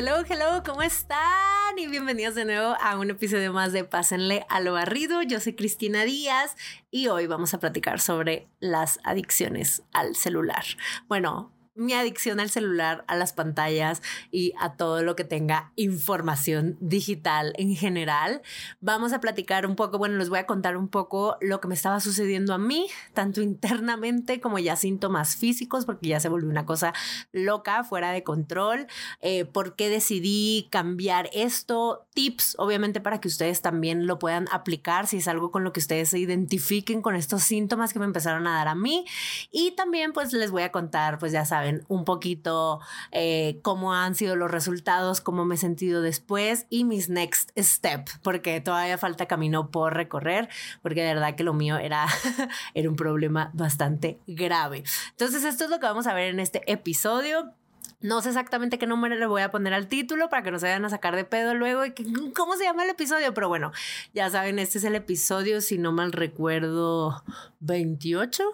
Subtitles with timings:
[0.00, 1.76] Hello, hello, ¿cómo están?
[1.76, 5.22] Y bienvenidos de nuevo a un episodio más de Pásenle a lo barrido.
[5.22, 6.54] Yo soy Cristina Díaz
[6.92, 10.62] y hoy vamos a platicar sobre las adicciones al celular.
[11.08, 16.76] Bueno, mi adicción al celular, a las pantallas y a todo lo que tenga información
[16.80, 18.42] digital en general.
[18.80, 21.74] Vamos a platicar un poco, bueno, les voy a contar un poco lo que me
[21.74, 26.66] estaba sucediendo a mí, tanto internamente como ya síntomas físicos, porque ya se volvió una
[26.66, 26.92] cosa
[27.32, 28.88] loca, fuera de control,
[29.20, 35.06] eh, por qué decidí cambiar esto, tips, obviamente, para que ustedes también lo puedan aplicar
[35.06, 38.46] si es algo con lo que ustedes se identifiquen con estos síntomas que me empezaron
[38.48, 39.04] a dar a mí.
[39.52, 42.80] Y también, pues, les voy a contar, pues ya saben, un poquito
[43.12, 48.08] eh, cómo han sido los resultados, cómo me he sentido después y mis next step,
[48.22, 50.48] porque todavía falta camino por recorrer,
[50.82, 52.06] porque de verdad que lo mío era,
[52.74, 54.84] era un problema bastante grave.
[55.10, 57.52] Entonces, esto es lo que vamos a ver en este episodio.
[58.00, 60.66] No sé exactamente qué número le voy a poner al título para que no se
[60.66, 61.92] vayan a sacar de pedo luego y
[62.36, 63.72] cómo se llama el episodio, pero bueno,
[64.14, 67.24] ya saben, este es el episodio, si no mal recuerdo,
[67.60, 68.44] 28.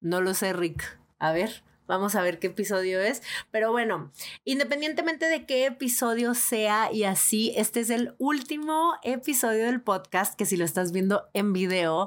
[0.00, 0.98] No lo sé, Rick.
[1.18, 1.64] A ver.
[1.86, 3.22] Vamos a ver qué episodio es.
[3.50, 4.10] Pero bueno,
[4.44, 10.46] independientemente de qué episodio sea y así, este es el último episodio del podcast que
[10.46, 12.06] si lo estás viendo en video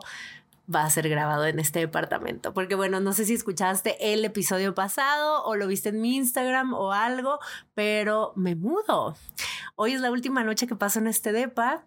[0.74, 2.54] va a ser grabado en este departamento.
[2.54, 6.74] Porque bueno, no sé si escuchaste el episodio pasado o lo viste en mi Instagram
[6.74, 7.40] o algo,
[7.74, 9.18] pero me mudo.
[9.76, 11.86] Hoy es la última noche que paso en este depa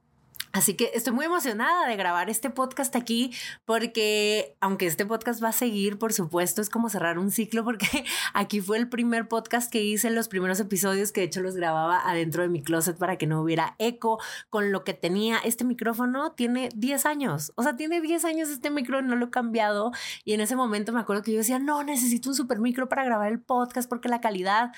[0.52, 3.32] Así que estoy muy emocionada de grabar este podcast aquí
[3.64, 7.86] porque aunque este podcast va a seguir, por supuesto, es como cerrar un ciclo porque
[8.34, 12.06] aquí fue el primer podcast que hice, los primeros episodios que de hecho los grababa
[12.06, 15.38] adentro de mi closet para que no hubiera eco con lo que tenía.
[15.38, 19.30] Este micrófono tiene 10 años, o sea, tiene 10 años este micrófono, no lo he
[19.30, 19.92] cambiado
[20.22, 23.04] y en ese momento me acuerdo que yo decía, no, necesito un super micro para
[23.04, 24.72] grabar el podcast porque la calidad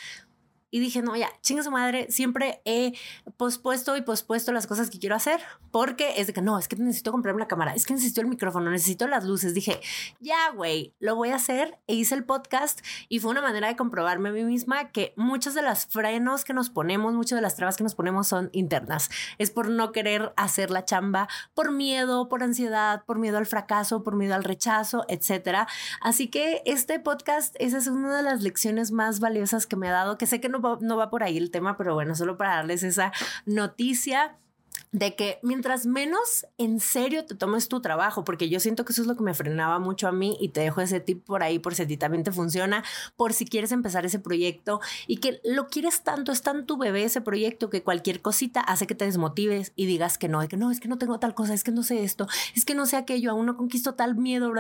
[0.75, 2.95] y dije, no, ya, chinga su madre, siempre he
[3.37, 5.41] pospuesto y pospuesto las cosas que quiero hacer
[5.71, 8.27] porque es de que no, es que necesito comprarme la cámara, es que necesito el
[8.27, 9.55] micrófono, necesito las luces.
[9.55, 9.81] Dije,
[10.19, 13.77] ya, güey, lo voy a hacer e hice el podcast y fue una manera de
[13.77, 17.55] comprobarme a mí misma que muchos de los frenos que nos ponemos, muchas de las
[17.55, 19.11] trabas que nos ponemos son internas.
[19.39, 24.03] Es por no querer hacer la chamba, por miedo, por ansiedad, por miedo al fracaso,
[24.03, 25.69] por miedo al rechazo, etcétera.
[26.01, 29.93] Así que este podcast, esa es una de las lecciones más valiosas que me ha
[29.93, 32.57] dado, que sé que no no va por ahí el tema, pero bueno, solo para
[32.57, 33.13] darles esa
[33.47, 34.37] noticia
[34.95, 39.03] de que mientras menos en serio te tomes tu trabajo, porque yo siento que eso
[39.03, 41.59] es lo que me frenaba mucho a mí y te dejo ese tip por ahí
[41.59, 42.85] por si a ti también te funciona,
[43.17, 47.03] por si quieres empezar ese proyecto y que lo quieres tanto, es tan tu bebé
[47.03, 50.71] ese proyecto que cualquier cosita hace que te desmotives y digas que no, que no,
[50.71, 52.97] es que no tengo tal cosa, es que no sé esto, es que no sé
[52.97, 54.53] aquello, aún no conquisto tal miedo.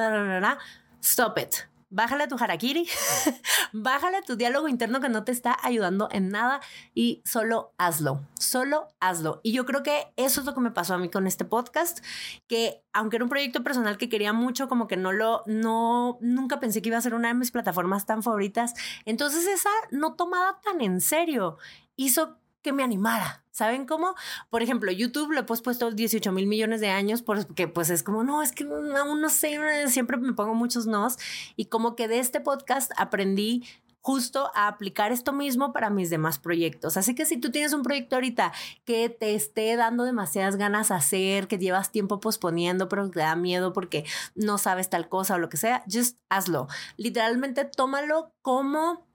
[1.00, 2.88] Stop it bájale a tu harakiri,
[3.72, 6.60] bájale a tu diálogo interno que no te está ayudando en nada
[6.92, 9.40] y solo hazlo, solo hazlo.
[9.44, 12.04] Y yo creo que eso es lo que me pasó a mí con este podcast,
[12.48, 16.58] que aunque era un proyecto personal que quería mucho, como que no lo, no, nunca
[16.58, 18.74] pensé que iba a ser una de mis plataformas tan favoritas.
[19.04, 21.58] Entonces esa no tomada tan en serio
[21.96, 23.44] hizo que me animara.
[23.52, 24.16] ¿Saben cómo?
[24.50, 28.24] Por ejemplo, YouTube lo he puesto 18 mil millones de años porque pues es como,
[28.24, 31.18] no, es que aún no sé, siempre me pongo muchos nos
[31.54, 33.64] y como que de este podcast aprendí
[34.00, 36.96] justo a aplicar esto mismo para mis demás proyectos.
[36.96, 38.52] Así que si tú tienes un proyecto ahorita
[38.84, 43.72] que te esté dando demasiadas ganas hacer, que llevas tiempo posponiendo, pero te da miedo
[43.72, 44.04] porque
[44.34, 46.66] no sabes tal cosa o lo que sea, just hazlo.
[46.96, 49.06] Literalmente tómalo como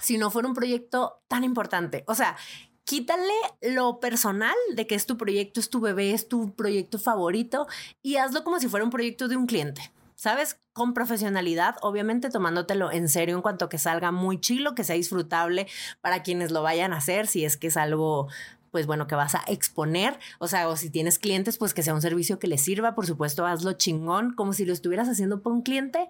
[0.00, 2.04] si no fuera un proyecto tan importante.
[2.06, 2.36] O sea,
[2.88, 7.66] quítale lo personal de que es tu proyecto, es tu bebé, es tu proyecto favorito
[8.02, 9.92] y hazlo como si fuera un proyecto de un cliente.
[10.14, 10.58] ¿Sabes?
[10.72, 15.68] Con profesionalidad, obviamente tomándotelo en serio en cuanto que salga muy chilo, que sea disfrutable
[16.00, 18.26] para quienes lo vayan a hacer, si es que es algo
[18.70, 21.94] pues bueno, que vas a exponer, o sea, o si tienes clientes, pues que sea
[21.94, 25.54] un servicio que les sirva, por supuesto, hazlo chingón, como si lo estuvieras haciendo para
[25.54, 26.06] un cliente,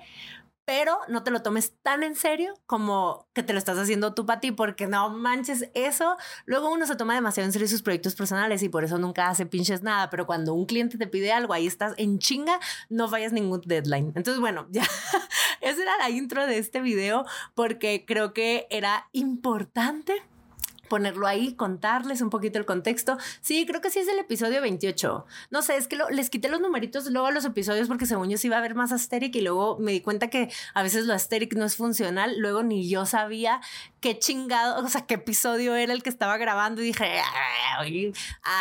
[0.69, 4.27] pero no te lo tomes tan en serio como que te lo estás haciendo tú
[4.27, 6.19] para ti, porque no manches eso.
[6.45, 9.47] Luego uno se toma demasiado en serio sus proyectos personales y por eso nunca hace
[9.47, 12.61] pinches nada, pero cuando un cliente te pide algo, ahí estás en chinga,
[12.91, 14.13] no fallas ningún deadline.
[14.15, 14.83] Entonces, bueno, ya,
[15.63, 17.25] esa era la intro de este video
[17.55, 20.23] porque creo que era importante
[20.89, 23.19] ponerlo ahí, contarles un poquito el contexto.
[23.41, 25.27] Sí, creo que sí es el episodio 28.
[25.51, 28.39] No sé, es que les quité los numeritos luego a los episodios porque según yo
[28.39, 31.15] sí iba a haber más asteric y luego me di cuenta que a veces lo
[31.15, 32.39] asteric no es funcional.
[32.39, 33.61] Luego ni yo sabía
[34.01, 37.21] qué chingado, o sea, qué episodio era el que estaba grabando y dije,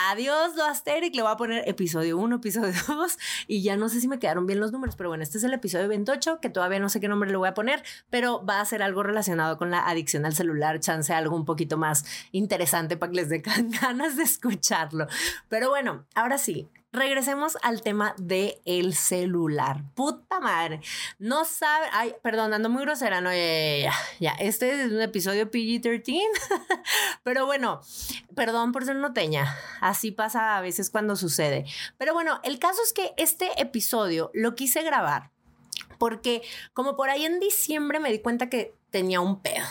[0.09, 3.17] adiós, lo Asteric, le voy a poner episodio 1, episodio 2
[3.47, 5.53] y ya no sé si me quedaron bien los números, pero bueno, este es el
[5.53, 8.65] episodio 28, que todavía no sé qué nombre le voy a poner, pero va a
[8.65, 13.11] ser algo relacionado con la adicción al celular, chance algo un poquito más interesante para
[13.11, 13.43] que les den
[13.81, 15.07] ganas de escucharlo.
[15.49, 19.83] Pero bueno, ahora sí, regresemos al tema de el celular.
[19.95, 20.81] Puta madre.
[21.19, 26.21] No sabe, ay, perdón, ando muy grosera, no, ya, ya, Este es un episodio PG-13,
[27.23, 27.81] pero bueno,
[28.35, 29.55] perdón por ser noteña.
[29.81, 31.65] Así pasa a veces cuando sucede.
[31.97, 35.31] Pero bueno, el caso es que este episodio lo quise grabar
[35.97, 36.41] porque
[36.73, 39.65] como por ahí en diciembre me di cuenta que tenía un pedo.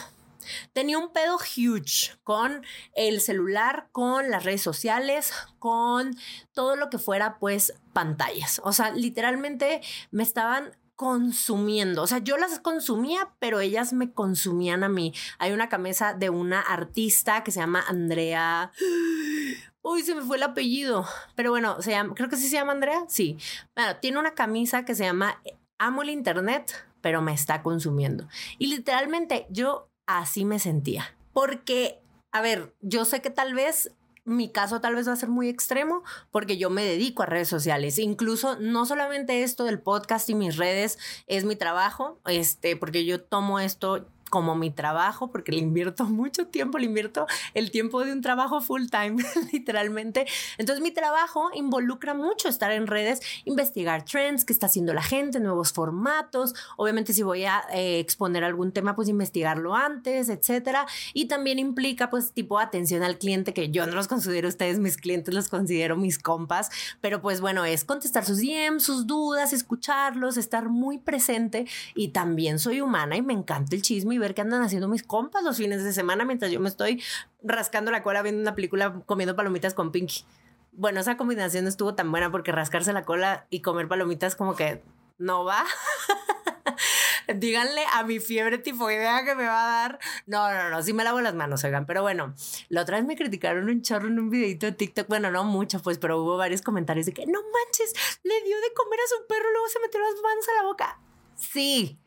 [0.73, 2.65] Tenía un pedo huge con
[2.95, 6.17] el celular, con las redes sociales, con
[6.53, 8.61] todo lo que fuera pues pantallas.
[8.65, 12.03] O sea, literalmente me estaban consumiendo.
[12.03, 15.13] O sea, yo las consumía, pero ellas me consumían a mí.
[15.39, 18.73] Hay una camisa de una artista que se llama Andrea.
[19.83, 21.07] Uy, se me fue el apellido.
[21.37, 23.05] Pero bueno, se llama, creo que sí se llama Andrea.
[23.09, 23.37] Sí.
[23.77, 25.41] Bueno, tiene una camisa que se llama
[25.79, 28.27] Amo el Internet, pero me está consumiendo.
[28.59, 31.17] Y literalmente yo así me sentía.
[31.33, 32.01] Porque,
[32.33, 33.93] a ver, yo sé que tal vez
[34.27, 37.49] mi caso tal vez va a ser muy extremo porque yo me dedico a redes
[37.49, 37.99] sociales.
[37.99, 40.99] Incluso no solamente esto del podcast y mis redes
[41.29, 46.47] es mi trabajo, este, porque yo tomo esto como mi trabajo, porque le invierto mucho
[46.47, 50.27] tiempo, le invierto el tiempo de un trabajo full time, literalmente.
[50.59, 55.41] Entonces mi trabajo involucra mucho estar en redes, investigar trends, qué está haciendo la gente,
[55.41, 60.87] nuevos formatos, obviamente si voy a eh, exponer algún tema, pues investigarlo antes, etcétera.
[61.13, 64.97] Y también implica pues tipo atención al cliente, que yo no los considero ustedes mis
[64.97, 66.71] clientes, los considero mis compas,
[67.01, 72.59] pero pues bueno, es contestar sus DMs, sus dudas, escucharlos, estar muy presente y también
[72.59, 75.57] soy humana y me encanta el chisme y ver qué andan haciendo mis compas los
[75.57, 77.03] fines de semana mientras yo me estoy
[77.43, 80.25] rascando la cola viendo una película comiendo palomitas con Pinky.
[80.73, 84.83] Bueno, esa combinación estuvo tan buena porque rascarse la cola y comer palomitas como que
[85.19, 85.65] no va.
[87.35, 89.99] Díganle a mi fiebre tifoidea que me va a dar.
[90.27, 91.87] No, no, no, sí me lavo las manos, oigan.
[91.87, 92.35] Pero bueno,
[92.69, 95.09] la otra vez me criticaron un chorro en un videito de TikTok.
[95.09, 97.93] Bueno, no mucho, pues, pero hubo varios comentarios de que no manches,
[98.23, 101.01] le dio de comer a su perro, luego se metió las manos a la boca.
[101.37, 101.99] Sí,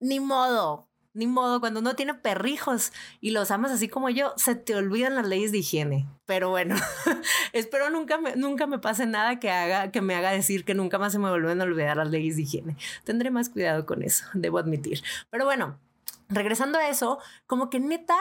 [0.00, 4.56] ni modo ni modo, cuando uno tiene perrijos y los amas así como yo, se
[4.56, 6.06] te olvidan las leyes de higiene.
[6.26, 6.74] Pero bueno,
[7.52, 10.98] espero nunca me, nunca me pase nada que, haga, que me haga decir que nunca
[10.98, 12.76] más se me vuelven a olvidar las leyes de higiene.
[13.04, 15.02] Tendré más cuidado con eso, debo admitir.
[15.30, 15.78] Pero bueno,
[16.28, 18.16] regresando a eso, como que neta,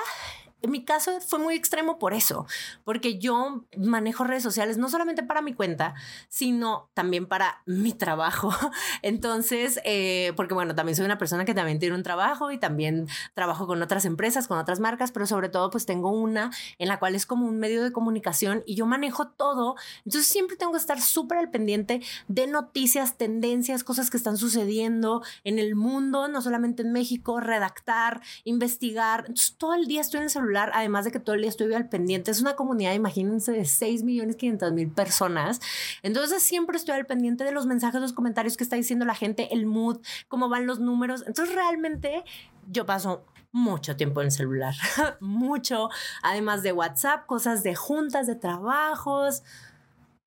[0.64, 2.48] en mi caso fue muy extremo por eso,
[2.86, 5.94] porque yo manejo redes sociales no solamente para mi cuenta,
[6.30, 8.50] sino también para mi trabajo.
[9.02, 13.10] Entonces, eh, porque bueno, también soy una persona que también tiene un trabajo y también
[13.34, 16.50] trabajo con otras empresas, con otras marcas, pero sobre todo pues tengo una
[16.80, 19.76] en la cual es como un medio de comunicación y yo manejo todo.
[20.06, 25.24] Entonces siempre tengo que estar súper al pendiente de noticias, tendencias, cosas que están sucediendo
[25.44, 29.26] en el mundo, no solamente en México, redactar, investigar.
[29.28, 31.74] Entonces todo el día estoy en el celular además de que todo el día estoy
[31.74, 32.32] al pendiente.
[32.32, 35.60] Es una comunidad, imagínense, de 6 millones 500 mil personas.
[36.02, 39.54] Entonces siempre estoy al pendiente de los mensajes, los comentarios que está diciendo la gente,
[39.54, 41.24] el mood, cómo van los números.
[41.28, 42.24] Entonces realmente
[42.70, 44.74] yo paso mucho tiempo en el celular,
[45.20, 45.90] mucho,
[46.24, 49.44] además de WhatsApp, cosas de juntas, de trabajos,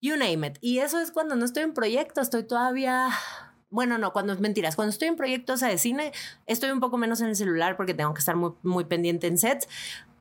[0.01, 0.59] you name it.
[0.61, 3.11] Y eso es cuando no estoy en proyecto, estoy todavía
[3.69, 4.77] bueno, no, cuando es mentiras.
[4.77, 6.13] Cuando estoy en proyectos de cine,
[6.47, 9.39] estoy un poco menos en el celular porque tengo que estar muy, muy pendiente en
[9.39, 9.69] sets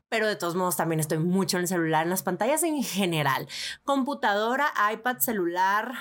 [0.08, 3.48] pero de todos modos también estoy mucho en el celular, en las pantallas en general.
[3.84, 5.92] Computadora, iPad, celular,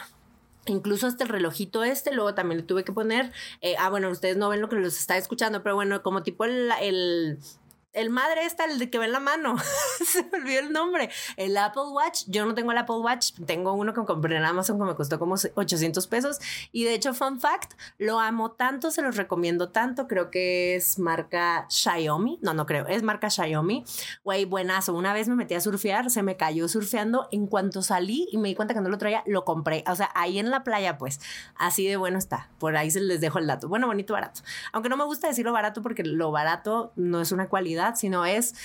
[0.67, 3.31] Incluso hasta el relojito este, luego también le tuve que poner,
[3.61, 6.43] eh, ah, bueno, ustedes no ven lo que los está escuchando, pero bueno, como tipo
[6.43, 7.37] el, el
[7.95, 9.55] el madre está el que ve en la mano.
[10.05, 11.09] Se me olvidó el nombre.
[11.37, 12.25] El Apple Watch.
[12.27, 13.33] Yo no tengo el Apple Watch.
[13.45, 16.39] Tengo uno que compré en Amazon que me costó como 800 pesos.
[16.71, 20.07] Y de hecho, fun fact, lo amo tanto, se los recomiendo tanto.
[20.07, 22.39] Creo que es marca Xiaomi.
[22.41, 22.85] No, no creo.
[22.87, 23.85] Es marca Xiaomi.
[24.23, 24.93] Güey, buenazo.
[24.93, 27.29] Una vez me metí a surfear, se me cayó surfeando.
[27.31, 29.85] En cuanto salí y me di cuenta que no lo traía, lo compré.
[29.87, 31.21] O sea, ahí en la playa, pues.
[31.55, 32.49] Así de bueno está.
[32.59, 33.69] Por ahí se les dejo el dato.
[33.69, 34.41] Bueno, bonito, barato.
[34.73, 38.55] Aunque no me gusta decirlo barato porque lo barato no es una cualidad sino es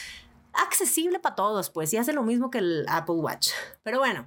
[0.53, 3.51] accesible para todos, pues, y hace lo mismo que el Apple Watch.
[3.83, 4.27] Pero bueno,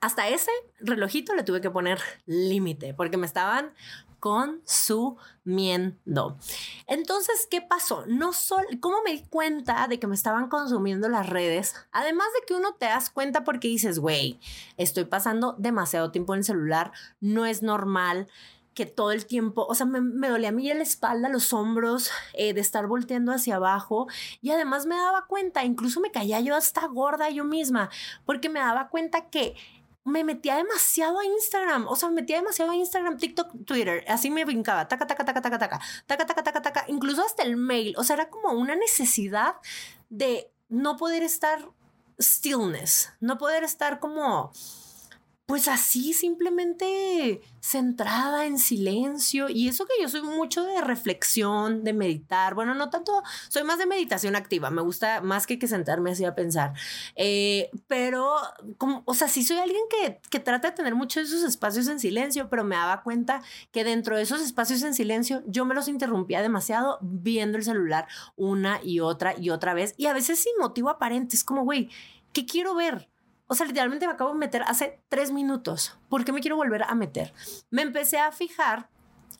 [0.00, 3.72] hasta ese relojito le tuve que poner límite porque me estaban
[4.20, 6.38] consumiendo.
[6.86, 8.04] Entonces, ¿qué pasó?
[8.06, 11.74] No solo, ¿cómo me di cuenta de que me estaban consumiendo las redes?
[11.92, 14.40] Además de que uno te das cuenta porque dices, güey,
[14.78, 18.26] estoy pasando demasiado tiempo en el celular, no es normal
[18.76, 22.52] que todo el tiempo, o sea, me, dolía a mí la espalda, los hombros, eh,
[22.52, 24.06] de estar volteando hacia abajo
[24.42, 27.88] y además me daba cuenta, incluso me caía yo hasta gorda yo misma,
[28.26, 29.56] porque me daba cuenta que
[30.04, 34.30] me metía demasiado a Instagram, o sea, me metía demasiado a Instagram, TikTok, Twitter, así
[34.30, 37.94] me brincaba, taca, taca, taca, taca, taca, taca, taca, taca, taca, incluso hasta el mail,
[37.96, 39.56] o sea, era como una necesidad
[40.10, 41.66] de no poder estar
[42.20, 44.52] stillness, no poder estar como
[45.46, 49.48] pues así simplemente centrada en silencio.
[49.48, 53.78] Y eso que yo soy mucho de reflexión, de meditar, bueno, no tanto, soy más
[53.78, 56.72] de meditación activa, me gusta más que que sentarme así a pensar,
[57.14, 58.36] eh, pero
[59.04, 62.00] o sea, sí soy alguien que, que trata de tener muchos de esos espacios en
[62.00, 65.88] silencio, pero me daba cuenta que dentro de esos espacios en silencio yo me los
[65.88, 69.94] interrumpía demasiado viendo el celular una y otra y otra vez.
[69.96, 71.88] Y a veces sin motivo aparente, es como, güey,
[72.32, 73.08] ¿qué quiero ver?
[73.48, 75.98] O sea, literalmente me acabo de meter hace tres minutos.
[76.08, 77.32] ¿Por qué me quiero volver a meter?
[77.70, 78.88] Me empecé a fijar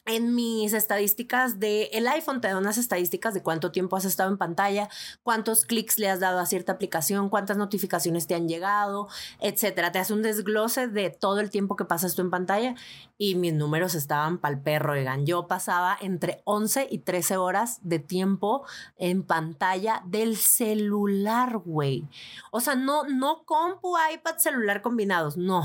[0.07, 4.31] en mis estadísticas de el iPhone te da unas estadísticas de cuánto tiempo has estado
[4.31, 4.89] en pantalla,
[5.23, 9.09] cuántos clics le has dado a cierta aplicación, cuántas notificaciones te han llegado,
[9.41, 9.93] etcétera.
[9.93, 12.75] Te hace un desglose de todo el tiempo que pasas tú en pantalla
[13.19, 15.27] y mis números estaban pal perro, digan.
[15.27, 18.65] Yo pasaba entre 11 y 13 horas de tiempo
[18.97, 22.05] en pantalla del celular, güey.
[22.51, 25.65] O sea, no no compu, iPad, celular combinados, no.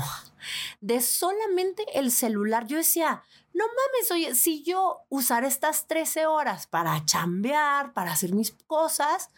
[0.80, 2.66] De solamente el celular.
[2.66, 3.22] Yo decía,
[3.54, 9.28] no mames, oye, si yo usara estas 13 horas para chambear, para hacer mis cosas,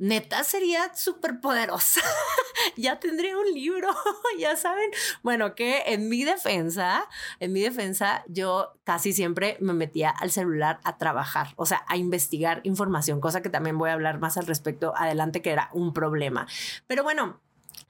[0.00, 2.00] neta sería súper poderosa.
[2.76, 3.88] ya tendría un libro,
[4.38, 4.90] ya saben.
[5.22, 7.06] Bueno, que en mi defensa,
[7.38, 11.96] en mi defensa, yo casi siempre me metía al celular a trabajar, o sea, a
[11.96, 15.92] investigar información, cosa que también voy a hablar más al respecto adelante, que era un
[15.92, 16.46] problema.
[16.86, 17.40] Pero bueno,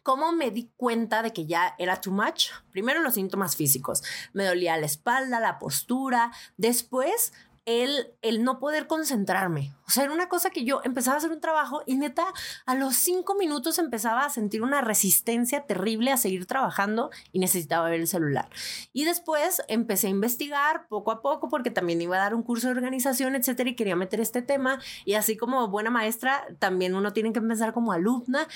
[0.02, 2.46] ¿Cómo me di cuenta de que ya era too much?
[2.72, 4.02] Primero los síntomas físicos.
[4.32, 6.32] Me dolía la espalda, la postura.
[6.56, 7.32] Después
[7.66, 9.74] el, el no poder concentrarme.
[9.86, 12.24] O sea, era una cosa que yo empezaba a hacer un trabajo y neta,
[12.64, 17.88] a los cinco minutos empezaba a sentir una resistencia terrible a seguir trabajando y necesitaba
[17.88, 18.48] ver el celular.
[18.92, 22.68] Y después empecé a investigar poco a poco porque también iba a dar un curso
[22.68, 24.80] de organización, etcétera, y quería meter este tema.
[25.04, 28.48] Y así como buena maestra, también uno tiene que empezar como alumna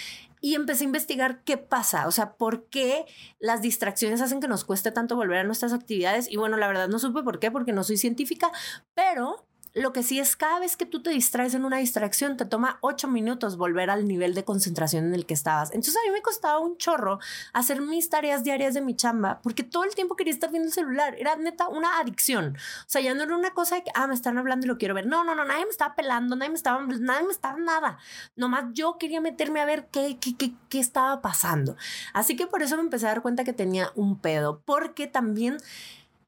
[0.44, 3.06] y empecé a investigar qué pasa, o sea, por qué
[3.38, 6.30] las distracciones hacen que nos cueste tanto volver a nuestras actividades.
[6.30, 8.52] Y bueno, la verdad no supe por qué, porque no soy científica,
[8.92, 12.44] pero lo que sí es cada vez que tú te distraes en una distracción, te
[12.44, 15.70] toma ocho minutos volver al nivel de concentración en el que estabas.
[15.72, 17.18] Entonces a mí me costaba un chorro
[17.52, 20.72] hacer mis tareas diarias de mi chamba porque todo el tiempo quería estar viendo el
[20.72, 21.16] celular.
[21.18, 22.56] Era neta una adicción.
[22.56, 24.78] O sea, ya no era una cosa de que, ah, me están hablando y lo
[24.78, 25.06] quiero ver.
[25.06, 27.98] No, no, no, nadie me estaba pelando, nadie me estaba, nadie me estaba nada.
[28.36, 31.76] Nomás yo quería meterme a ver qué, qué, qué, qué estaba pasando.
[32.12, 34.62] Así que por eso me empecé a dar cuenta que tenía un pedo.
[34.64, 35.56] Porque también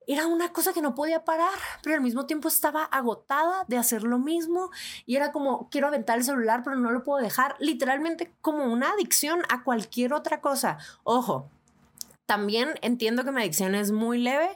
[0.06, 4.04] era una cosa que no podía parar, pero al mismo tiempo estaba agotada de hacer
[4.04, 4.70] lo mismo
[5.04, 8.90] y era como, quiero aventar el celular, pero no lo puedo dejar, literalmente como una
[8.90, 10.78] adicción a cualquier otra cosa.
[11.02, 11.50] Ojo,
[12.26, 14.50] también entiendo que mi adicción es muy leve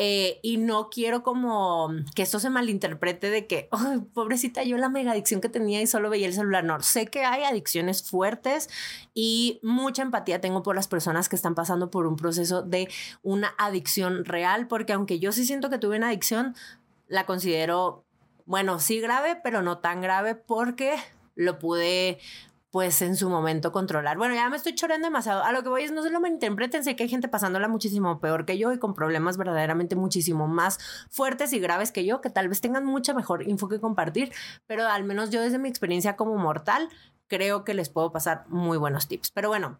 [0.00, 3.68] eh, y no quiero como que esto se malinterprete de que,
[4.14, 6.62] pobrecita, yo la mega adicción que tenía y solo veía el celular.
[6.62, 8.70] No, sé que hay adicciones fuertes
[9.12, 12.88] y mucha empatía tengo por las personas que están pasando por un proceso de
[13.24, 16.54] una adicción real, porque aunque yo sí siento que tuve una adicción,
[17.08, 18.04] la considero,
[18.46, 20.94] bueno, sí grave, pero no tan grave porque
[21.34, 22.20] lo pude
[22.70, 24.18] pues en su momento controlar.
[24.18, 25.42] Bueno, ya me estoy chorando demasiado.
[25.42, 28.20] A lo que voy es, no se lo malinterpreten, sé que hay gente pasándola muchísimo
[28.20, 30.78] peor que yo y con problemas verdaderamente muchísimo más
[31.10, 34.32] fuertes y graves que yo, que tal vez tengan mucha mejor info que compartir,
[34.66, 36.88] pero al menos yo desde mi experiencia como mortal,
[37.26, 39.30] creo que les puedo pasar muy buenos tips.
[39.30, 39.78] Pero bueno,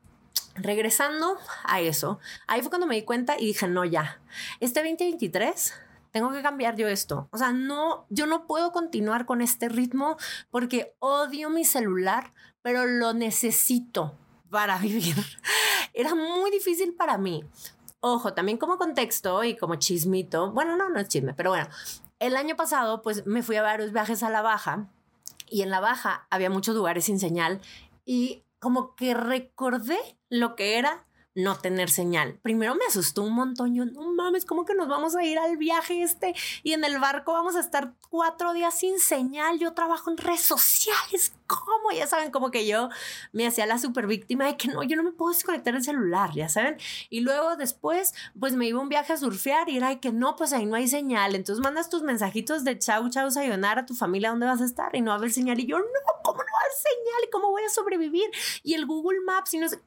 [0.55, 4.21] regresando a eso, ahí fue cuando me di cuenta y dije, no, ya,
[4.61, 5.75] este 2023
[6.11, 7.29] tengo que cambiar yo esto.
[7.33, 10.17] O sea, no, yo no puedo continuar con este ritmo
[10.51, 14.15] porque odio mi celular, pero lo necesito
[14.51, 15.17] para vivir.
[15.93, 17.45] Era muy difícil para mí.
[18.01, 21.69] Ojo, también como contexto y como chismito, bueno, no, no es chisme, pero bueno,
[22.21, 24.89] el año pasado pues me fui a varios viajes a la baja
[25.51, 27.61] y en la baja había muchos lugares sin señal
[28.05, 29.99] y como que recordé
[30.29, 31.08] lo que era
[31.39, 32.39] no tener señal.
[32.43, 33.75] Primero me asustó un montón.
[33.75, 36.35] Yo, no mames, ¿cómo que nos vamos a ir al viaje este?
[36.65, 39.59] Y en el barco vamos a estar cuatro días sin señal.
[39.59, 41.33] Yo trabajo en redes sociales.
[41.47, 41.93] ¿Cómo?
[41.95, 42.89] Ya saben, como que yo
[43.33, 46.33] me hacía la super víctima de que no, yo no me puedo desconectar el celular,
[46.35, 46.77] ya saben.
[47.09, 50.35] Y luego después, pues me iba un viaje a surfear y era de que no,
[50.35, 51.37] pues ahí no hay señal.
[51.37, 54.95] Entonces mandas tus mensajitos de chau, chau, sayonara a tu familia dónde vas a estar
[54.95, 55.61] y no va a haber señal.
[55.61, 55.85] Y yo, no,
[56.25, 57.29] ¿cómo no va a haber señal?
[57.29, 58.29] ¿Y cómo voy a sobrevivir?
[58.65, 59.81] Y el Google Maps y no sé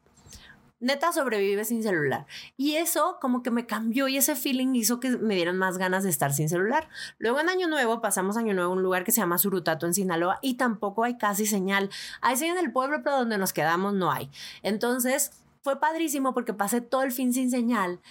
[0.82, 2.26] neta sobrevive sin celular.
[2.58, 6.04] Y eso como que me cambió y ese feeling hizo que me dieran más ganas
[6.04, 6.90] de estar sin celular.
[7.18, 9.94] Luego en Año Nuevo pasamos Año Nuevo a un lugar que se llama Surutato en
[9.94, 11.90] Sinaloa y tampoco hay casi señal.
[12.20, 14.30] Hay señal en el pueblo, pero donde nos quedamos no hay.
[14.64, 18.02] Entonces fue padrísimo porque pasé todo el fin sin señal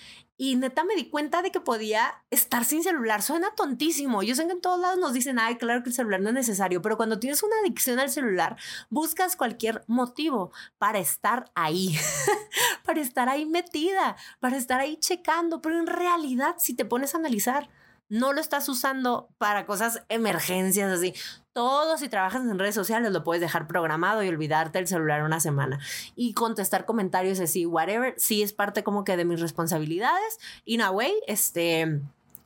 [0.43, 3.21] y neta me di cuenta de que podía estar sin celular.
[3.21, 4.23] Suena tontísimo.
[4.23, 6.35] Yo sé que en todos lados nos dicen, ay, claro que el celular no es
[6.35, 8.57] necesario, pero cuando tienes una adicción al celular,
[8.89, 11.95] buscas cualquier motivo para estar ahí,
[12.87, 15.61] para estar ahí metida, para estar ahí checando.
[15.61, 17.69] Pero en realidad, si te pones a analizar,
[18.09, 21.13] no lo estás usando para cosas emergencias así.
[21.61, 25.40] Todo si trabajas en redes sociales lo puedes dejar programado y olvidarte el celular una
[25.40, 25.79] semana.
[26.17, 30.38] Y contestar comentarios así, whatever, sí es parte como que de mis responsabilidades.
[30.64, 32.00] In a way, este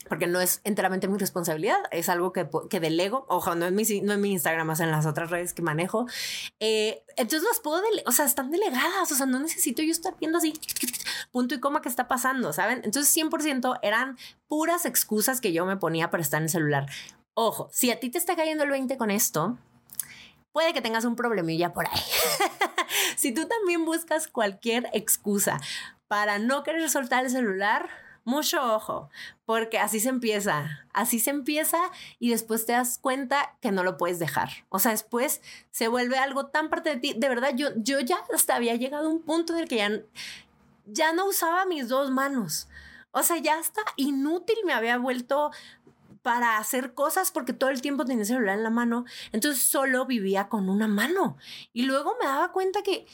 [0.08, 4.00] porque no es enteramente mi responsabilidad, es algo que, que delego, ojo, no es, mi,
[4.00, 6.06] no mi Instagram, más en las otras redes que manejo.
[6.58, 10.38] Eh, entonces las puedo, o sea, están delegadas, o sea, no necesito yo estar viendo
[10.38, 10.54] así,
[11.30, 12.82] punto y coma que está pasando, ¿saben?
[12.84, 14.18] Entonces 100% eran
[14.48, 16.86] puras excusas que yo me ponía para estar en el celular.
[17.34, 19.58] Ojo, si a ti te está cayendo el 20 con esto,
[20.52, 22.00] puede que tengas un problemilla por ahí.
[23.16, 25.60] si tú también buscas cualquier excusa
[26.06, 27.90] para no querer soltar el celular,
[28.24, 29.10] mucho ojo,
[29.46, 31.78] porque así se empieza, así se empieza
[32.20, 34.50] y después te das cuenta que no lo puedes dejar.
[34.68, 37.14] O sea, después se vuelve algo tan parte de ti.
[37.14, 39.90] De verdad, yo, yo ya hasta había llegado a un punto en el que ya,
[40.86, 42.68] ya no usaba mis dos manos.
[43.10, 45.50] O sea, ya hasta inútil me había vuelto
[46.24, 49.04] para hacer cosas porque todo el tiempo tenía el celular en la mano.
[49.30, 51.36] Entonces solo vivía con una mano.
[51.74, 53.06] Y luego me daba cuenta que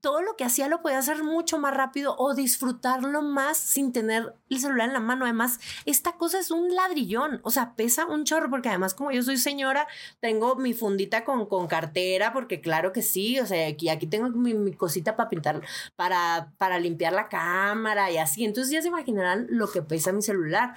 [0.00, 4.34] todo lo que hacía lo podía hacer mucho más rápido o disfrutarlo más sin tener
[4.48, 5.26] el celular en la mano.
[5.26, 9.22] Además, esta cosa es un ladrillón, o sea, pesa un chorro porque además como yo
[9.22, 9.86] soy señora,
[10.18, 14.72] tengo mi fundita con, con cartera porque claro que sí, o sea, aquí, tengo mi,
[14.72, 15.60] cosita para pintar,
[15.94, 18.44] para, para limpiar la cámara y así.
[18.44, 20.74] Entonces ya se imaginarán lo que pesa mi celular.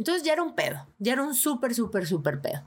[0.00, 2.64] Entonces ya era un pedo, ya era un súper, súper, súper pedo.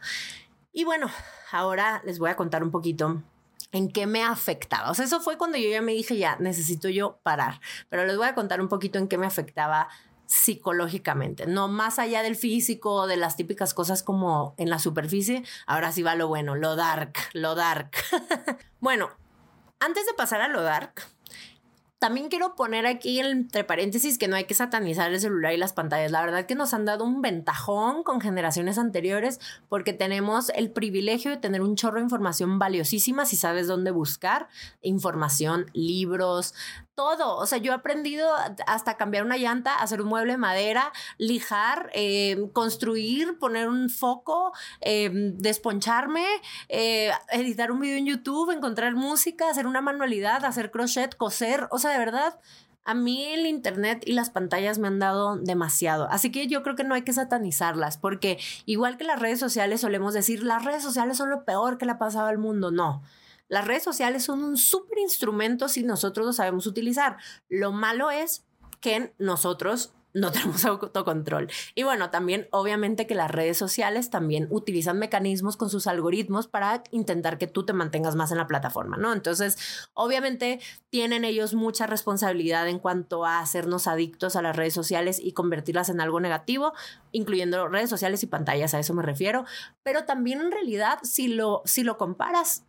[0.72, 1.10] Y bueno,
[1.52, 3.24] ahora les voy a contar un poquito
[3.72, 4.92] en qué me afectaba.
[4.92, 7.60] O sea, eso fue cuando yo ya me dije, ya, necesito yo parar.
[7.90, 9.90] Pero les voy a contar un poquito en qué me afectaba
[10.28, 15.92] psicológicamente, no más allá del físico, de las típicas cosas como en la superficie, ahora
[15.92, 17.90] sí va lo bueno, lo dark, lo dark.
[18.80, 19.10] bueno,
[19.80, 21.02] antes de pasar a lo dark,
[22.04, 25.72] también quiero poner aquí entre paréntesis que no hay que satanizar el celular y las
[25.72, 26.12] pantallas.
[26.12, 29.40] La verdad que nos han dado un ventajón con generaciones anteriores
[29.70, 34.50] porque tenemos el privilegio de tener un chorro de información valiosísima si sabes dónde buscar
[34.82, 36.54] información, libros,
[36.96, 37.38] todo.
[37.38, 38.30] O sea, yo he aprendido
[38.68, 44.54] hasta cambiar una llanta, hacer un mueble de madera, lijar, eh, construir, poner un foco,
[44.82, 46.26] eh, desponcharme,
[46.70, 51.68] eh, editar un video en YouTube, encontrar música, hacer una manualidad, hacer crochet, coser.
[51.72, 52.40] O sea, de verdad.
[52.86, 56.10] A mí el Internet y las pantallas me han dado demasiado.
[56.12, 59.80] Así que yo creo que no hay que satanizarlas, porque igual que las redes sociales
[59.80, 62.72] solemos decir, las redes sociales son lo peor que le ha pasado al mundo.
[62.72, 63.02] No.
[63.54, 67.18] Las redes sociales son un súper instrumento si nosotros lo sabemos utilizar.
[67.50, 68.48] Lo malo es
[68.82, 71.52] que nosotros no tenemos autocontrol.
[71.76, 76.82] Y bueno, también obviamente que las redes sociales también utilizan mecanismos con sus algoritmos para
[76.90, 79.14] intentar que tú te mantengas más en la plataforma, ¿no?
[79.14, 85.20] Entonces, obviamente tienen ellos mucha responsabilidad en cuanto a hacernos adictos a las redes sociales
[85.22, 86.74] y convertirlas en algo negativo,
[87.12, 89.46] incluyendo redes sociales y pantallas, a eso me refiero,
[89.84, 92.64] pero también en realidad si lo si lo comparas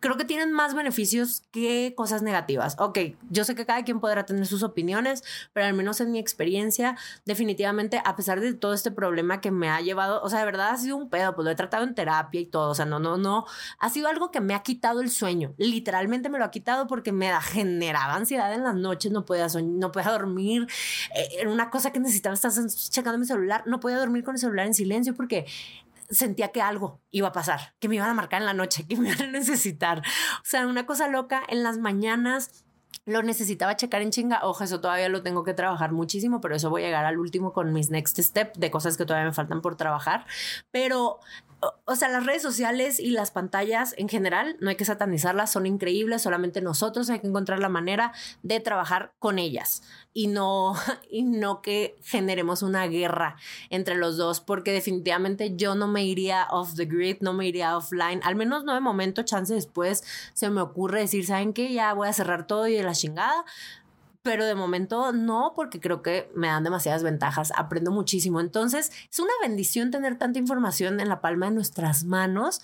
[0.00, 2.76] creo que tienen más beneficios que cosas negativas.
[2.78, 2.98] Ok,
[3.30, 6.96] yo sé que cada quien podrá tener sus opiniones, pero al menos en mi experiencia,
[7.24, 10.70] definitivamente, a pesar de todo este problema que me ha llevado, o sea, de verdad
[10.70, 12.98] ha sido un pedo, pues lo he tratado en terapia y todo, o sea, no,
[12.98, 13.44] no, no,
[13.78, 17.12] ha sido algo que me ha quitado el sueño, literalmente me lo ha quitado porque
[17.12, 20.66] me generaba ansiedad en las noches, no podía, no podía dormir,
[21.14, 22.52] eh, era una cosa que necesitaba estar
[22.90, 25.46] checando mi celular, no podía dormir con el celular en silencio porque
[26.10, 28.96] sentía que algo iba a pasar, que me iban a marcar en la noche, que
[28.96, 30.00] me iban a necesitar.
[30.00, 32.64] O sea, una cosa loca, en las mañanas
[33.06, 34.40] lo necesitaba checar en chinga.
[34.44, 37.52] Ojo, eso todavía lo tengo que trabajar muchísimo, pero eso voy a llegar al último
[37.52, 40.26] con mis next step de cosas que todavía me faltan por trabajar.
[40.70, 41.20] Pero
[41.84, 45.66] o sea, las redes sociales y las pantallas en general, no hay que satanizarlas, son
[45.66, 50.74] increíbles, solamente nosotros hay que encontrar la manera de trabajar con ellas y no,
[51.10, 53.36] y no que generemos una guerra
[53.70, 57.76] entre los dos, porque definitivamente yo no me iría off the grid, no me iría
[57.76, 61.72] offline, al menos no de momento, chance después se me ocurre decir, ¿saben qué?
[61.72, 63.44] Ya voy a cerrar todo y de la chingada,
[64.22, 68.40] pero de momento no, porque creo que me dan demasiadas ventajas, aprendo muchísimo.
[68.40, 72.60] Entonces, es una bendición tener tanta información en la palma de nuestras manos,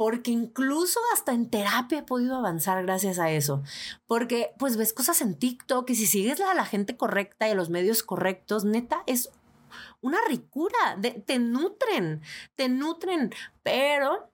[0.00, 3.62] porque incluso hasta en terapia he podido avanzar gracias a eso,
[4.06, 7.54] porque pues ves cosas en TikTok y si sigues a la gente correcta y a
[7.54, 9.28] los medios correctos, neta, es
[10.00, 12.22] una ricura, te nutren,
[12.54, 14.29] te nutren, pero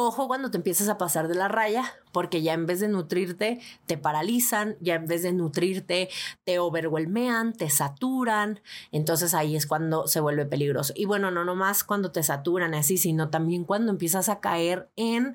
[0.00, 1.82] Ojo cuando te empiezas a pasar de la raya,
[2.12, 6.08] porque ya en vez de nutrirte, te paralizan, ya en vez de nutrirte,
[6.44, 8.60] te overwhelmean, te saturan.
[8.92, 10.92] Entonces ahí es cuando se vuelve peligroso.
[10.94, 15.34] Y bueno, no nomás cuando te saturan así, sino también cuando empiezas a caer en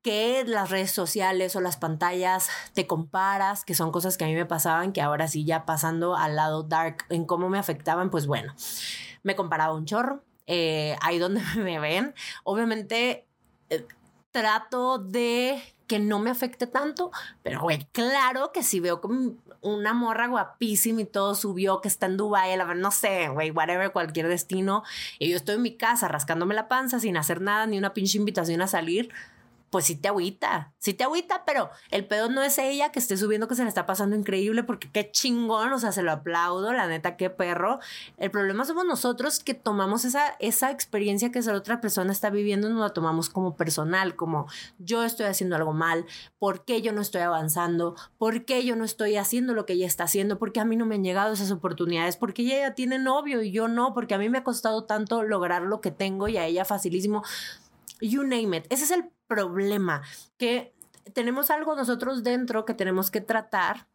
[0.00, 4.34] que las redes sociales o las pantallas te comparas, que son cosas que a mí
[4.34, 8.26] me pasaban, que ahora sí ya pasando al lado dark en cómo me afectaban, pues
[8.26, 8.54] bueno,
[9.22, 10.24] me comparaba un chorro.
[10.46, 13.26] Eh, ahí donde me ven, obviamente
[13.72, 13.86] eh,
[14.30, 17.10] trato de que no me afecte tanto,
[17.42, 22.06] pero güey, claro que si veo como una morra guapísima y todo subió que está
[22.06, 24.84] en Dubai, no sé, güey, whatever, cualquier destino,
[25.18, 28.16] y yo estoy en mi casa rascándome la panza sin hacer nada, ni una pinche
[28.16, 29.10] invitación a salir,
[29.72, 33.16] pues sí te agüita, sí te agüita, pero el pedo no es ella que esté
[33.16, 36.74] subiendo que se le está pasando increíble porque qué chingón, o sea, se lo aplaudo,
[36.74, 37.78] la neta, qué perro.
[38.18, 42.68] El problema somos nosotros que tomamos esa, esa experiencia que esa otra persona está viviendo,
[42.68, 44.46] nos la tomamos como personal, como
[44.78, 46.04] yo estoy haciendo algo mal,
[46.38, 47.96] ¿por qué yo no estoy avanzando?
[48.18, 50.38] ¿Por qué yo no estoy haciendo lo que ella está haciendo?
[50.38, 52.18] ¿Por qué a mí no me han llegado esas oportunidades?
[52.18, 53.94] ¿Por qué ella ya tiene novio y yo no?
[53.94, 57.22] Porque a mí me ha costado tanto lograr lo que tengo y a ella facilísimo.
[58.02, 58.66] You name it.
[58.68, 60.02] Ese es el problema,
[60.36, 60.74] que
[61.14, 63.86] tenemos algo nosotros dentro que tenemos que tratar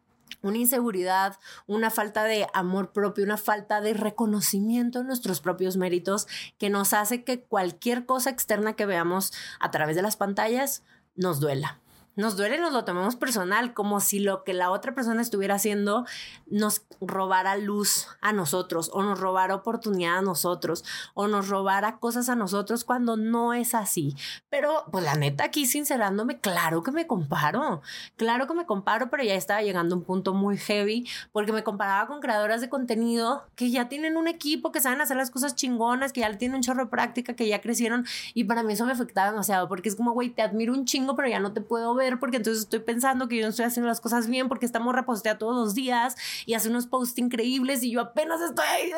[0.41, 6.27] una inseguridad, una falta de amor propio, una falta de reconocimiento de nuestros propios méritos
[6.57, 10.83] que nos hace que cualquier cosa externa que veamos a través de las pantallas
[11.15, 11.79] nos duela
[12.17, 16.05] nos duele, nos lo tomamos personal, como si lo que la otra persona estuviera haciendo
[16.47, 22.27] nos robara luz a nosotros, o nos robara oportunidad a nosotros, o nos robara cosas
[22.29, 24.15] a nosotros cuando no es así.
[24.49, 27.81] Pero, pues la neta, aquí sincerándome, claro que me comparo,
[28.15, 31.63] claro que me comparo, pero ya estaba llegando a un punto muy heavy, porque me
[31.63, 35.53] comparaba con creadoras de contenido que ya tienen un equipo, que saben hacer las cosas
[35.53, 38.93] chingonas, que ya tienen un chorro práctica, que ya crecieron, y para mí eso me
[38.93, 41.93] afectaba demasiado, porque es como, güey, te admiro un chingo, pero ya no te puedo
[41.93, 44.79] ver porque entonces estoy pensando que yo no estoy haciendo las cosas bien porque esta
[44.79, 45.05] morra
[45.37, 46.15] todos los días
[46.45, 48.91] y hace unos posts increíbles y yo apenas estoy ahí,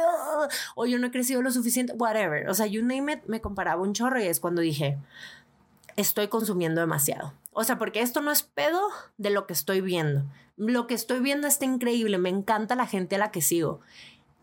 [0.76, 2.50] o yo no he crecido lo suficiente, whatever.
[2.50, 4.98] O sea, you name it, me comparaba un chorro y es cuando dije,
[5.95, 7.34] estoy consumiendo demasiado.
[7.54, 8.82] O sea, porque esto no es pedo
[9.17, 10.24] de lo que estoy viendo.
[10.58, 13.80] Lo que estoy viendo está increíble, me encanta la gente a la que sigo.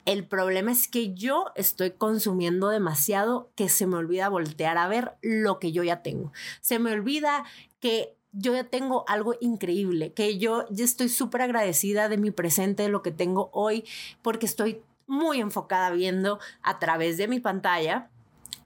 [0.05, 5.15] El problema es que yo estoy consumiendo demasiado que se me olvida voltear a ver
[5.21, 6.33] lo que yo ya tengo.
[6.61, 7.45] Se me olvida
[7.81, 12.85] que yo ya tengo algo increíble, que yo ya estoy súper agradecida de mi presente,
[12.85, 13.85] de lo que tengo hoy,
[14.23, 18.11] porque estoy muy enfocada viendo a través de mi pantalla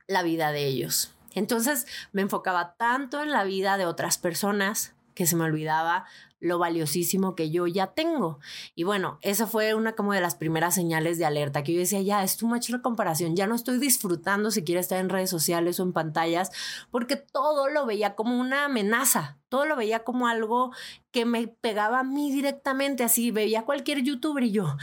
[0.06, 1.14] la vida de ellos.
[1.34, 6.06] Entonces me enfocaba tanto en la vida de otras personas que se me olvidaba
[6.40, 8.40] lo valiosísimo que yo ya tengo.
[8.74, 12.00] Y bueno, esa fue una como de las primeras señales de alerta que yo decía,
[12.00, 15.30] ya es too much la comparación, ya no estoy disfrutando si quiero estar en redes
[15.30, 16.50] sociales o en pantallas,
[16.90, 20.72] porque todo lo veía como una amenaza, todo lo veía como algo
[21.10, 24.76] que me pegaba a mí directamente, así veía cualquier youtuber y yo,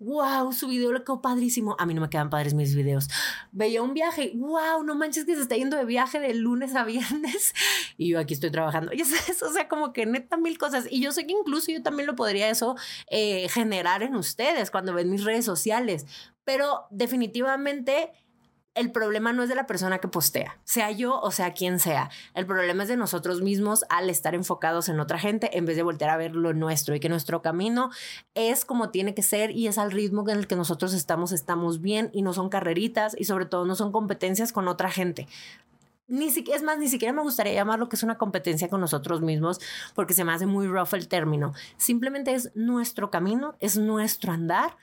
[0.00, 1.76] wow, su video le quedó padrísimo.
[1.78, 3.08] A mí no me quedan padres mis videos.
[3.52, 6.84] Veía un viaje, wow, no manches que se está yendo de viaje de lunes a
[6.84, 7.54] viernes
[7.98, 8.92] y yo aquí estoy trabajando.
[8.94, 10.86] Y eso, o sea, como que neta mil cosas.
[10.90, 12.74] Y yo sé que incluso yo también lo podría eso
[13.10, 16.06] eh, generar en ustedes cuando ven mis redes sociales,
[16.44, 18.12] pero definitivamente
[18.76, 22.10] el problema no es de la persona que postea, sea yo o sea quien sea.
[22.34, 25.82] El problema es de nosotros mismos al estar enfocados en otra gente en vez de
[25.82, 27.90] voltear a ver lo nuestro y que nuestro camino
[28.34, 31.80] es como tiene que ser y es al ritmo en el que nosotros estamos, estamos
[31.80, 35.26] bien y no son carreritas y sobre todo no son competencias con otra gente.
[36.06, 38.80] Ni siquiera, es más, ni siquiera me gustaría llamar lo que es una competencia con
[38.82, 39.58] nosotros mismos
[39.94, 41.54] porque se me hace muy rough el término.
[41.78, 44.76] Simplemente es nuestro camino, es nuestro andar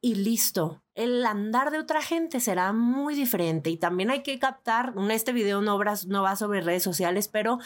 [0.00, 0.83] y listo.
[0.94, 5.60] El andar de otra gente será muy diferente y también hay que captar, este video
[5.60, 7.58] no, va sobre redes sociales, pero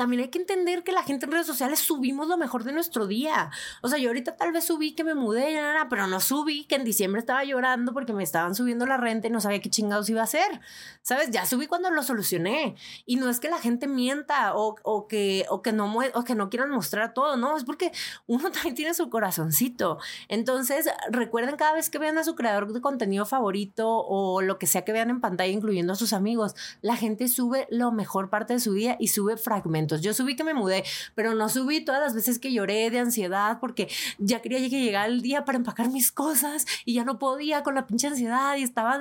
[0.00, 3.06] también hay que entender que la gente en redes sociales subimos lo mejor de nuestro
[3.06, 3.50] día.
[3.82, 5.60] O sea, yo ahorita tal vez subí que me mudé,
[5.90, 9.30] pero no subí que en diciembre estaba llorando porque me estaban subiendo la renta y
[9.30, 10.62] no sabía qué chingados iba a hacer.
[11.02, 11.28] ¿Sabes?
[11.32, 12.76] Ya subí cuando lo solucioné.
[13.04, 16.34] Y no es que la gente mienta o, o que, o, que no o que
[16.34, 17.92] no quieran mostrar todo, no, es porque
[18.26, 19.98] uno también tiene su corazoncito.
[20.28, 24.66] Entonces, recuerden cada vez que vean a su creador de contenido favorito o lo que
[24.66, 28.54] sea que vean en pantalla, incluyendo a sus amigos, la gente sube lo mejor parte
[28.54, 32.00] de su día y sube fragmentos Yo subí que me mudé, pero no subí todas
[32.00, 35.88] las veces que lloré de ansiedad porque ya quería que llegara el día para empacar
[35.90, 39.00] mis cosas y ya no podía con la pinche ansiedad y estaba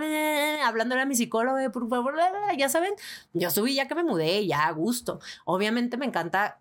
[0.66, 2.16] hablándole a mi psicólogo, por favor,
[2.58, 2.94] ya saben,
[3.34, 5.20] yo subí ya que me mudé, ya a gusto.
[5.46, 6.60] Obviamente me encanta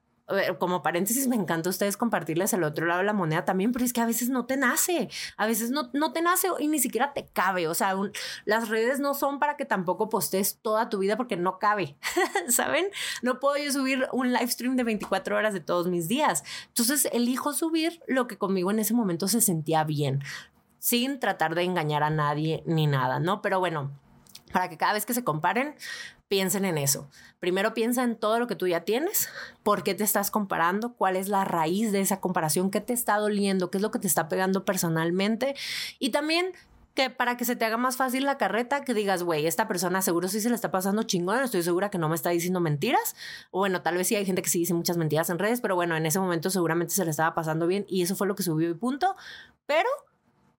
[0.59, 3.85] como paréntesis, me encanta a ustedes compartirles el otro lado de la moneda también, pero
[3.85, 6.79] es que a veces no te nace, a veces no, no te nace y ni
[6.79, 7.67] siquiera te cabe.
[7.69, 7.95] O sea,
[8.45, 11.97] las redes no son para que tampoco postes toda tu vida porque no cabe,
[12.49, 12.87] ¿saben?
[13.23, 16.45] No puedo yo subir un live stream de 24 horas de todos mis días.
[16.69, 20.23] Entonces, elijo subir lo que conmigo en ese momento se sentía bien,
[20.79, 23.41] sin tratar de engañar a nadie ni nada, ¿no?
[23.41, 23.91] Pero bueno,
[24.53, 25.75] para que cada vez que se comparen,
[26.29, 27.09] piensen en eso.
[27.41, 29.29] Primero piensa en todo lo que tú ya tienes,
[29.63, 33.17] por qué te estás comparando, cuál es la raíz de esa comparación, qué te está
[33.17, 35.55] doliendo, qué es lo que te está pegando personalmente
[35.99, 36.53] y también
[36.99, 40.03] que para que se te haga más fácil la carreta, que digas, güey, esta persona
[40.03, 43.15] seguro sí se le está pasando chingón, estoy segura que no me está diciendo mentiras.
[43.53, 45.77] O bueno, tal vez sí hay gente que sí dice muchas mentiras en redes, pero
[45.77, 48.43] bueno, en ese momento seguramente se le estaba pasando bien y eso fue lo que
[48.43, 49.15] subió y punto.
[49.65, 49.89] Pero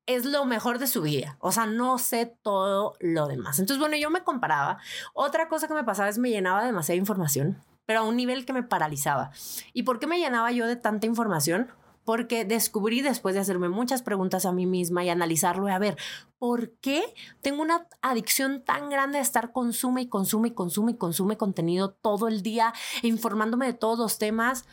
[0.09, 1.37] es lo mejor de su vida.
[1.39, 3.59] O sea, no sé todo lo demás.
[3.59, 4.79] Entonces, bueno, yo me comparaba.
[5.13, 8.43] Otra cosa que me pasaba es me llenaba de demasiada información, pero a un nivel
[8.43, 9.29] que me paralizaba.
[9.71, 11.67] ¿Y por qué me llenaba yo de tanta información?
[12.05, 15.95] Porque descubrí después de hacerme muchas preguntas a mí misma y analizarlo y a ver,
[16.39, 17.03] ¿por qué
[17.41, 21.91] tengo una adicción tan grande de estar consume y consume y consume y consume contenido
[21.91, 24.65] todo el día, informándome de todos los temas?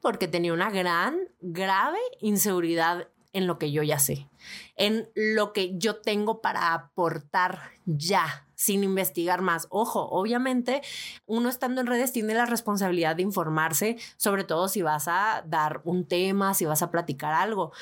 [0.00, 4.28] Porque tenía una gran, grave inseguridad en lo que yo ya sé,
[4.76, 9.66] en lo que yo tengo para aportar ya, sin investigar más.
[9.70, 10.82] Ojo, obviamente
[11.26, 15.80] uno estando en redes tiene la responsabilidad de informarse, sobre todo si vas a dar
[15.84, 17.72] un tema, si vas a platicar algo,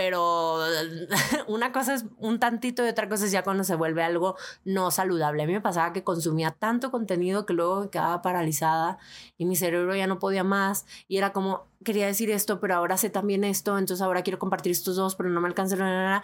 [0.00, 0.60] pero
[1.46, 4.34] una cosa es un tantito y otra cosa es ya cuando se vuelve algo
[4.64, 5.42] no saludable.
[5.42, 8.96] A mí me pasaba que consumía tanto contenido que luego quedaba paralizada
[9.36, 12.96] y mi cerebro ya no podía más y era como, quería decir esto, pero ahora
[12.96, 16.22] sé también esto, entonces ahora quiero compartir estos dos, pero no me alcanza.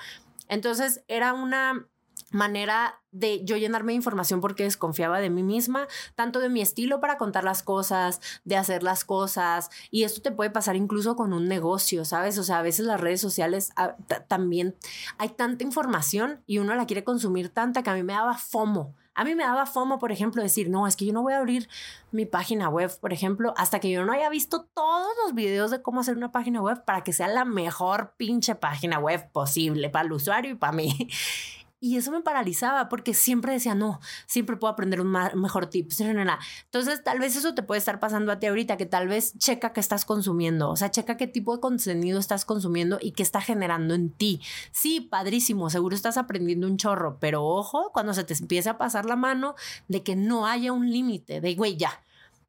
[0.48, 1.86] Entonces era una
[2.30, 7.00] manera de yo llenarme de información porque desconfiaba de mí misma, tanto de mi estilo
[7.00, 11.32] para contar las cosas, de hacer las cosas, y esto te puede pasar incluso con
[11.32, 12.38] un negocio, ¿sabes?
[12.38, 13.96] O sea, a veces las redes sociales ah,
[14.28, 14.76] también
[15.18, 18.94] hay tanta información y uno la quiere consumir tanta que a mí me daba FOMO.
[19.14, 21.38] A mí me daba FOMO, por ejemplo, decir, no, es que yo no voy a
[21.38, 21.70] abrir
[22.10, 25.80] mi página web, por ejemplo, hasta que yo no haya visto todos los videos de
[25.80, 30.04] cómo hacer una página web para que sea la mejor pinche página web posible para
[30.04, 31.08] el usuario y para mí.
[31.78, 35.92] Y eso me paralizaba porque siempre decía, no, siempre puedo aprender un mejor tip.
[36.00, 39.72] Entonces, tal vez eso te puede estar pasando a ti ahorita, que tal vez checa
[39.74, 43.40] qué estás consumiendo, o sea, checa qué tipo de contenido estás consumiendo y qué está
[43.40, 44.40] generando en ti.
[44.72, 49.04] Sí, padrísimo, seguro estás aprendiendo un chorro, pero ojo, cuando se te empieza a pasar
[49.04, 49.54] la mano
[49.88, 52.02] de que no haya un límite, de, güey, ya,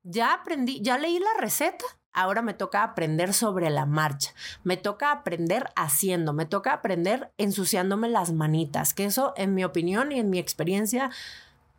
[0.03, 1.85] ya aprendí, ya leí la receta,
[2.17, 8.10] ahora me toca aprender sobre la marcha, me toca aprender haciendo, me toca aprender ensuciándome
[8.10, 11.12] las manitas, que eso en mi opinión y en mi experiencia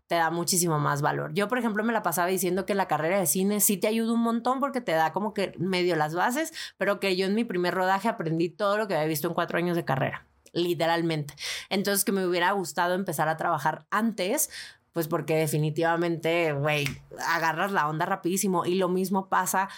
[0.07, 1.35] te da muchísimo más valor.
[1.35, 4.12] Yo, por ejemplo, me la pasaba diciendo que la carrera de cine sí te ayuda
[4.12, 7.44] un montón porque te da como que medio las bases, pero que yo en mi
[7.44, 11.35] primer rodaje aprendí todo lo que había visto en cuatro años de carrera, literalmente.
[11.68, 14.51] Entonces, que me hubiera gustado empezar a trabajar antes,
[14.92, 16.87] pues porque definitivamente, güey,
[17.27, 18.64] agarras la onda rapidísimo.
[18.64, 19.68] Y lo mismo pasa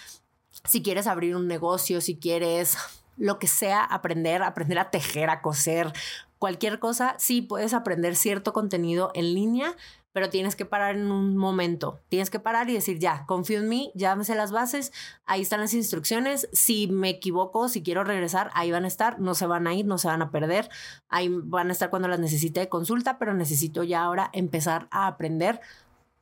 [0.65, 2.77] si quieres abrir un negocio, si quieres
[3.17, 5.93] lo que sea, aprender, aprender a tejer, a coser,
[6.39, 9.75] cualquier cosa, sí puedes aprender cierto contenido en línea,
[10.13, 11.99] pero tienes que parar en un momento.
[12.09, 14.91] Tienes que parar y decir, ya, confío en mí, ya me las bases,
[15.25, 16.49] ahí están las instrucciones.
[16.51, 19.85] Si me equivoco, si quiero regresar, ahí van a estar, no se van a ir,
[19.85, 20.69] no se van a perder.
[21.09, 25.07] Ahí van a estar cuando las necesite de consulta, pero necesito ya ahora empezar a
[25.07, 25.61] aprender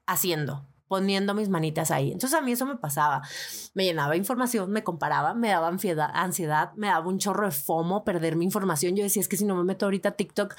[0.05, 2.11] haciendo poniendo mis manitas ahí.
[2.11, 3.21] Entonces a mí eso me pasaba.
[3.73, 8.03] Me llenaba información, me comparaba, me daba ansiedad, ansiedad me daba un chorro de fomo
[8.03, 8.97] perder mi información.
[8.97, 10.55] Yo decía, es que si no me meto ahorita a TikTok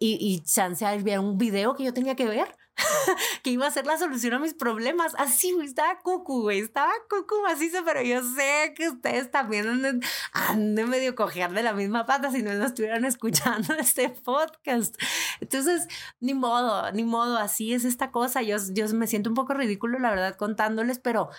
[0.00, 2.48] y, y chance ver un video que yo tenía que ver,
[3.42, 5.14] que iba a ser la solución a mis problemas.
[5.18, 10.00] Así, güey, estaba cucu, güey, estaba cucu macizo, pero yo sé que ustedes también anden,
[10.32, 14.96] anden medio cojear de la misma pata si no nos estuvieran escuchando este podcast.
[15.40, 15.86] Entonces,
[16.20, 18.42] ni modo, ni modo, así es esta cosa.
[18.42, 21.30] Yo, yo me siento un poco ridículo, la verdad, contándoles, pero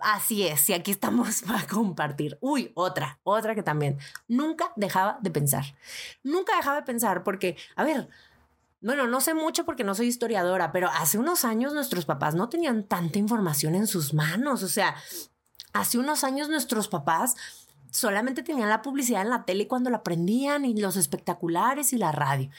[0.00, 2.38] Así es, y aquí estamos para compartir.
[2.40, 5.64] Uy, otra, otra que también nunca dejaba de pensar.
[6.22, 8.08] Nunca dejaba de pensar porque, a ver,
[8.80, 12.48] bueno, no sé mucho porque no soy historiadora, pero hace unos años nuestros papás no
[12.48, 14.62] tenían tanta información en sus manos.
[14.62, 14.96] O sea,
[15.72, 17.36] hace unos años nuestros papás
[17.90, 22.12] solamente tenían la publicidad en la tele cuando la prendían y los espectaculares y la
[22.12, 22.50] radio.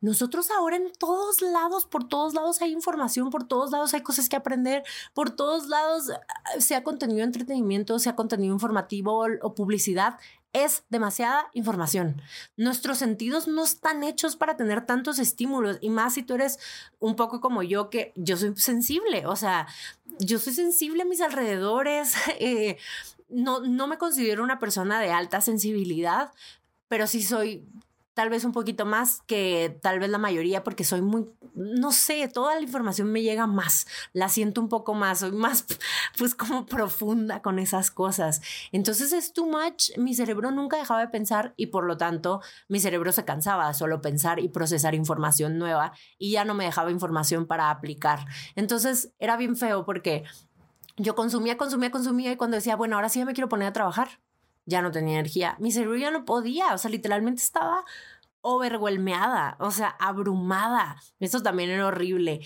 [0.00, 4.28] Nosotros ahora en todos lados, por todos lados hay información, por todos lados hay cosas
[4.28, 4.82] que aprender,
[5.14, 10.18] por todos lados, ah, sea contenido de entretenimiento, sea contenido informativo o publicidad,
[10.52, 12.22] es demasiada información.
[12.56, 16.58] Nuestros sentidos no están hechos para tener tantos estímulos y más si tú eres
[16.98, 19.66] un poco como yo, que yo soy sensible, o sea,
[20.18, 22.14] yo soy sensible a mis alrededores.
[22.40, 22.78] Eh,
[23.28, 26.32] no, no me considero una persona de alta sensibilidad,
[26.88, 27.66] pero sí soy
[28.18, 32.26] tal vez un poquito más que tal vez la mayoría porque soy muy, no sé,
[32.26, 35.64] toda la información me llega más, la siento un poco más, soy más
[36.18, 38.42] pues como profunda con esas cosas.
[38.72, 42.80] Entonces es too much, mi cerebro nunca dejaba de pensar y por lo tanto mi
[42.80, 46.90] cerebro se cansaba de solo pensar y procesar información nueva y ya no me dejaba
[46.90, 48.26] información para aplicar.
[48.56, 50.24] Entonces era bien feo porque
[50.96, 53.72] yo consumía, consumía, consumía y cuando decía, bueno, ahora sí ya me quiero poner a
[53.72, 54.18] trabajar,
[54.68, 55.56] ya no tenía energía.
[55.58, 57.84] Mi cerebro ya no podía, o sea, literalmente estaba
[58.42, 61.02] overwhelmeada, o sea, abrumada.
[61.20, 62.40] Eso también era horrible.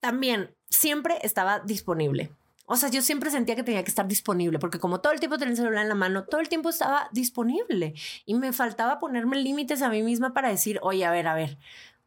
[0.00, 2.30] También siempre estaba disponible.
[2.66, 5.38] O sea, yo siempre sentía que tenía que estar disponible, porque como todo el tiempo
[5.38, 9.36] tenía el celular en la mano, todo el tiempo estaba disponible y me faltaba ponerme
[9.36, 11.58] límites a mí misma para decir, oye, a ver, a ver,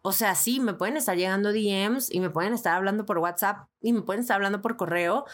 [0.02, 3.68] o sea, sí, me pueden estar llegando DMs y me pueden estar hablando por WhatsApp
[3.82, 5.26] y me pueden estar hablando por correo,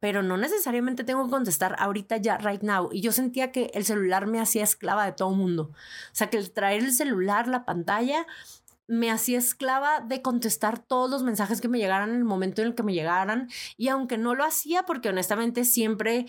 [0.00, 2.90] pero no necesariamente tengo que contestar ahorita ya, right now.
[2.92, 5.70] Y yo sentía que el celular me hacía esclava de todo mundo.
[5.72, 8.26] O sea, que el traer el celular, la pantalla,
[8.88, 12.68] me hacía esclava de contestar todos los mensajes que me llegaran en el momento en
[12.68, 13.48] el que me llegaran.
[13.76, 16.26] Y aunque no lo hacía, porque honestamente siempre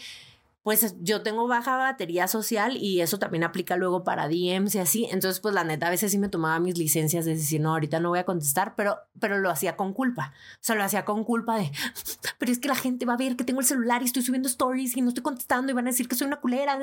[0.68, 5.06] pues yo tengo baja batería social y eso también aplica luego para DMs y así.
[5.06, 8.02] Entonces, pues la neta, a veces sí me tomaba mis licencias de decir, no, ahorita
[8.02, 10.34] no voy a contestar, pero, pero lo hacía con culpa.
[10.56, 11.72] O sea, lo hacía con culpa de,
[12.38, 14.50] pero es que la gente va a ver que tengo el celular y estoy subiendo
[14.50, 16.78] stories y no estoy contestando y van a decir que soy una culera.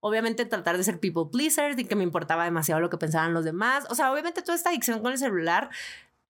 [0.00, 3.44] Obviamente tratar de ser people pleaser y que me importaba demasiado lo que pensaban los
[3.44, 3.86] demás.
[3.88, 5.70] O sea, obviamente toda esta adicción con el celular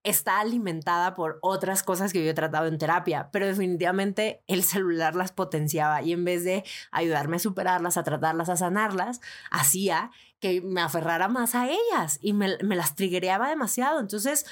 [0.04, 5.14] está alimentada por otras cosas que yo he tratado en terapia, pero definitivamente el celular
[5.14, 10.10] las potenciaba y en vez de ayudarme a superarlas, a tratarlas, a sanarlas, hacía
[10.40, 14.00] que me aferrara más a ellas y me, las triguereaba demasiado.
[14.00, 14.44] Entonces,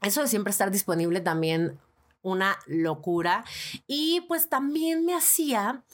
[0.00, 1.78] eso de siempre estar disponible también
[2.22, 3.44] una locura
[3.86, 5.84] y pues también me hacía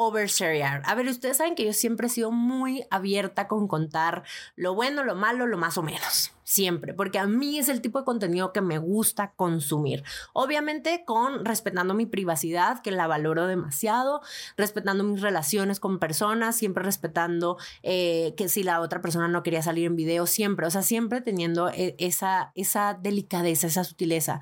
[0.00, 0.80] overshare.
[0.84, 4.22] A ver, ustedes saben que yo siempre he sido muy abierta con contar
[4.54, 6.32] lo bueno, lo malo, lo más o menos.
[6.44, 10.02] Siempre, porque a mí es el tipo de contenido que me gusta consumir.
[10.32, 14.22] Obviamente con respetando mi privacidad, que la valoro demasiado,
[14.56, 19.62] respetando mis relaciones con personas, siempre respetando eh, que si la otra persona no quería
[19.62, 24.40] salir en video, siempre, o sea, siempre teniendo e, esa, esa delicadeza, esa sutileza.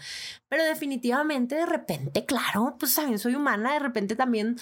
[0.48, 4.58] Pero definitivamente de repente, claro, pues también soy humana, de repente también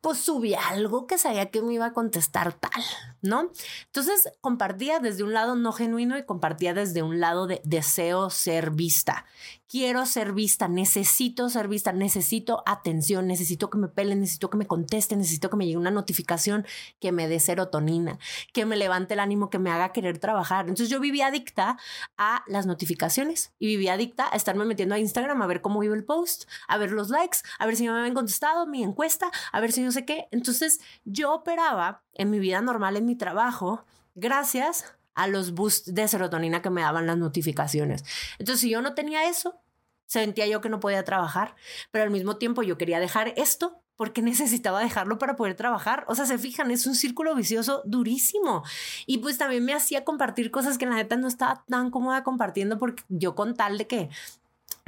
[0.00, 2.82] pues subí algo que sabía que me iba a contestar tal,
[3.22, 3.50] ¿no?
[3.86, 8.70] Entonces compartía desde un lado no genuino y compartía desde un lado de deseo ser
[8.70, 9.26] vista
[9.70, 14.66] quiero ser vista, necesito ser vista, necesito atención, necesito que me pelen, necesito que me
[14.66, 16.66] contesten, necesito que me llegue una notificación
[16.98, 18.18] que me dé serotonina,
[18.52, 20.62] que me levante el ánimo, que me haga querer trabajar.
[20.62, 21.78] Entonces yo vivía adicta
[22.18, 25.94] a las notificaciones y vivía adicta a estarme metiendo a Instagram a ver cómo iba
[25.94, 29.60] el post, a ver los likes, a ver si me habían contestado mi encuesta, a
[29.60, 30.26] ver si no sé qué.
[30.32, 36.08] Entonces yo operaba en mi vida normal, en mi trabajo, gracias a los boosts de
[36.08, 38.04] serotonina que me daban las notificaciones.
[38.38, 39.60] Entonces, si yo no tenía eso,
[40.06, 41.54] sentía yo que no podía trabajar,
[41.90, 46.04] pero al mismo tiempo yo quería dejar esto porque necesitaba dejarlo para poder trabajar.
[46.08, 48.64] O sea, se fijan, es un círculo vicioso durísimo.
[49.06, 52.78] Y pues también me hacía compartir cosas que la neta no estaba tan cómoda compartiendo
[52.78, 54.08] porque yo con tal de que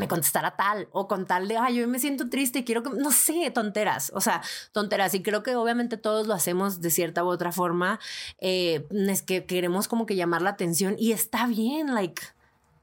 [0.02, 2.90] me contestara tal o con tal de, ay, yo me siento triste y quiero que,
[2.90, 5.14] no sé, tonteras, o sea, tonteras.
[5.14, 8.00] Y creo que obviamente todos lo hacemos de cierta u otra forma.
[8.40, 12.20] Eh, es que queremos como que llamar la atención y está bien, like.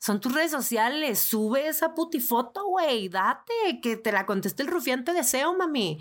[0.02, 5.12] Son tus redes sociales, sube esa putifoto, güey, date, que te la conteste el rufiante
[5.12, 6.00] deseo, mami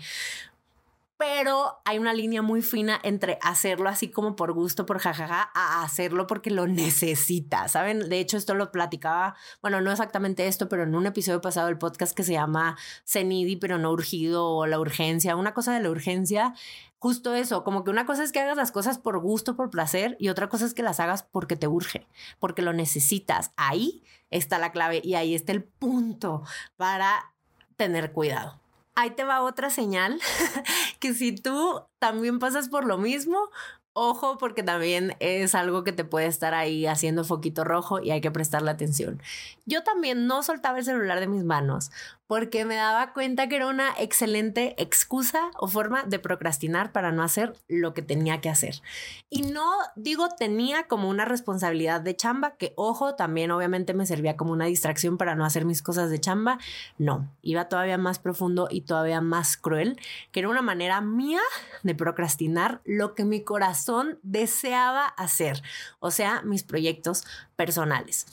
[1.19, 5.83] pero hay una línea muy fina entre hacerlo así como por gusto, por jajaja, a
[5.83, 8.07] hacerlo porque lo necesita, ¿saben?
[8.07, 11.77] De hecho, esto lo platicaba, bueno, no exactamente esto, pero en un episodio pasado del
[11.77, 15.89] podcast que se llama Cenidi, pero no urgido, o la urgencia, una cosa de la
[15.89, 16.53] urgencia,
[16.99, 20.15] justo eso, como que una cosa es que hagas las cosas por gusto, por placer,
[20.21, 22.07] y otra cosa es que las hagas porque te urge,
[22.39, 23.51] porque lo necesitas.
[23.57, 26.43] Ahí está la clave y ahí está el punto
[26.77, 27.33] para
[27.75, 28.61] tener cuidado
[28.99, 30.19] ahí te va otra señal
[30.99, 33.49] que si tú también pasas por lo mismo
[33.93, 38.21] ojo porque también es algo que te puede estar ahí haciendo foquito rojo y hay
[38.21, 39.21] que prestarle atención.
[39.65, 41.91] Yo también no soltaba el celular de mis manos
[42.29, 47.23] porque me daba cuenta que era una excelente excusa o forma de procrastinar para no
[47.23, 48.83] hacer lo que tenía que hacer.
[49.31, 54.37] Y no digo tenía como una responsabilidad de chamba, que ojo, también obviamente me servía
[54.37, 56.59] como una distracción para no hacer mis cosas de chamba.
[56.99, 59.99] No, iba todavía más profundo y todavía más cruel,
[60.31, 61.41] que era una manera mía
[61.81, 65.63] de procrastinar lo que mi corazón deseaba hacer,
[65.99, 67.25] o sea, mis proyectos
[67.55, 68.27] personales.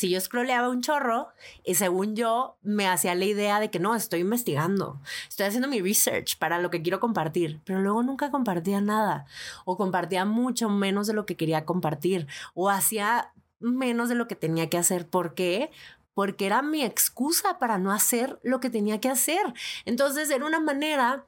[0.00, 1.28] Si yo scrolleaba un chorro
[1.62, 4.98] y según yo me hacía la idea de que no, estoy investigando,
[5.28, 9.26] estoy haciendo mi research para lo que quiero compartir, pero luego nunca compartía nada
[9.66, 14.36] o compartía mucho menos de lo que quería compartir o hacía menos de lo que
[14.36, 15.06] tenía que hacer.
[15.06, 15.70] ¿Por qué?
[16.14, 19.52] Porque era mi excusa para no hacer lo que tenía que hacer.
[19.84, 21.26] Entonces era una manera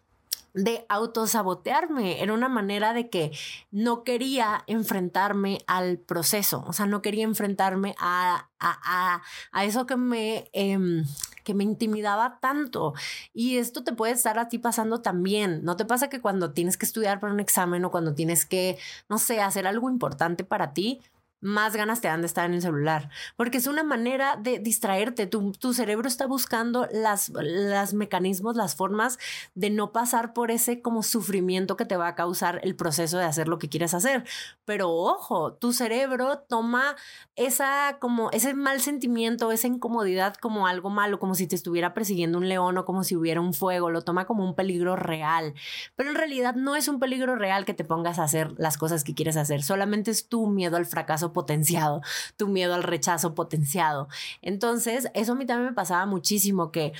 [0.54, 3.32] de autosabotearme, era una manera de que
[3.70, 9.96] no quería enfrentarme al proceso, o sea, no quería enfrentarme a, a, a, eso que
[9.96, 11.04] me, em,
[11.44, 12.94] que me intimidaba tanto.
[13.32, 15.64] Y esto te puede estar a ti pasando también.
[15.64, 18.78] ¿No te pasa que cuando tienes que estudiar para un examen o cuando tienes que,
[19.08, 21.00] no sé, hacer algo importante para ti,
[21.42, 25.26] más ganas te dan de estar en el celular, porque es una manera de distraerte.
[25.26, 29.18] Tu, cerebro está buscando las, las mecanismos, las formas
[29.54, 33.24] de no pasar por ese como sufrimiento que te va a causar el proceso de
[33.24, 34.24] hacer lo que quieres hacer.
[34.64, 36.94] Pero ojo, tu cerebro toma
[37.34, 42.38] esa como ese mal sentimiento, esa incomodidad como algo malo, como si te estuviera persiguiendo
[42.38, 45.54] un león o como si hubiera un fuego, lo toma como un peligro real.
[45.96, 49.02] Pero en realidad no es un peligro real que te pongas a hacer las cosas
[49.02, 52.02] que quieres hacer, solamente es tu miedo al fracaso potenciado,
[52.36, 54.08] tu miedo al rechazo potenciado.
[54.40, 56.92] Entonces, eso a mí también me pasaba muchísimo que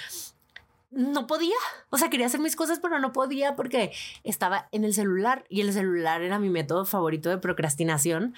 [0.92, 1.56] no podía,
[1.88, 3.92] o sea, quería hacer mis cosas, pero no podía porque
[4.24, 8.34] estaba en el celular y el celular era mi método favorito de procrastinación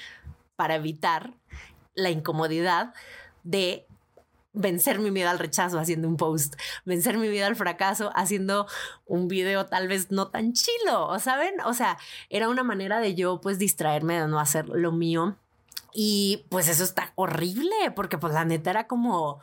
[0.54, 1.34] para evitar
[1.94, 2.94] la incomodidad
[3.42, 3.86] de
[4.52, 8.68] vencer mi miedo al rechazo haciendo un post, vencer mi miedo al fracaso haciendo
[9.04, 11.60] un video tal vez no tan chilo, ¿saben?
[11.66, 11.98] O sea,
[12.30, 15.36] era una manera de yo pues distraerme de no hacer lo mío
[15.94, 19.40] y pues eso está horrible, porque pues la neta era como,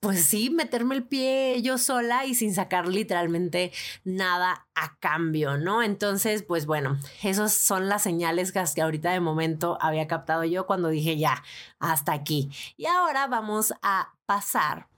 [0.00, 3.70] pues sí, meterme el pie yo sola y sin sacar literalmente
[4.02, 5.82] nada a cambio, ¿no?
[5.82, 10.88] Entonces, pues bueno, esas son las señales que ahorita de momento había captado yo cuando
[10.88, 11.44] dije ya,
[11.78, 12.50] hasta aquí.
[12.76, 14.88] Y ahora vamos a pasar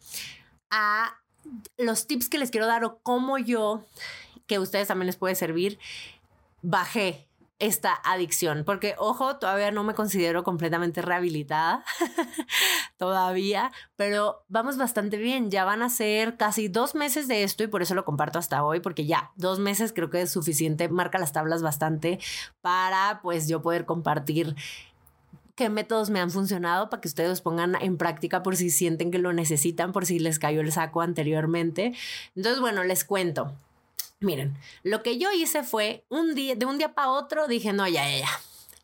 [0.70, 1.18] a
[1.76, 3.84] los tips que les quiero dar o cómo yo,
[4.46, 5.78] que ustedes también les puede servir,
[6.62, 7.28] bajé
[7.58, 11.84] esta adicción, porque ojo, todavía no me considero completamente rehabilitada,
[12.96, 17.68] todavía, pero vamos bastante bien, ya van a ser casi dos meses de esto y
[17.68, 21.18] por eso lo comparto hasta hoy, porque ya dos meses creo que es suficiente, marca
[21.18, 22.18] las tablas bastante
[22.60, 24.56] para pues yo poder compartir
[25.54, 29.18] qué métodos me han funcionado para que ustedes pongan en práctica por si sienten que
[29.18, 31.94] lo necesitan, por si les cayó el saco anteriormente.
[32.34, 33.54] Entonces, bueno, les cuento.
[34.24, 37.86] Miren, lo que yo hice fue un día, de un día para otro, dije, no,
[37.86, 38.28] ya, ya, ya.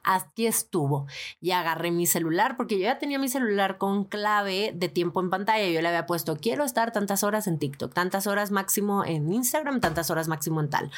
[0.03, 1.07] Aquí estuvo.
[1.41, 5.31] Y agarré mi celular, porque yo ya tenía mi celular con clave de tiempo en
[5.31, 5.67] pantalla.
[5.69, 9.81] Yo le había puesto, quiero estar tantas horas en TikTok, tantas horas máximo en Instagram,
[9.81, 10.91] tantas horas máximo en tal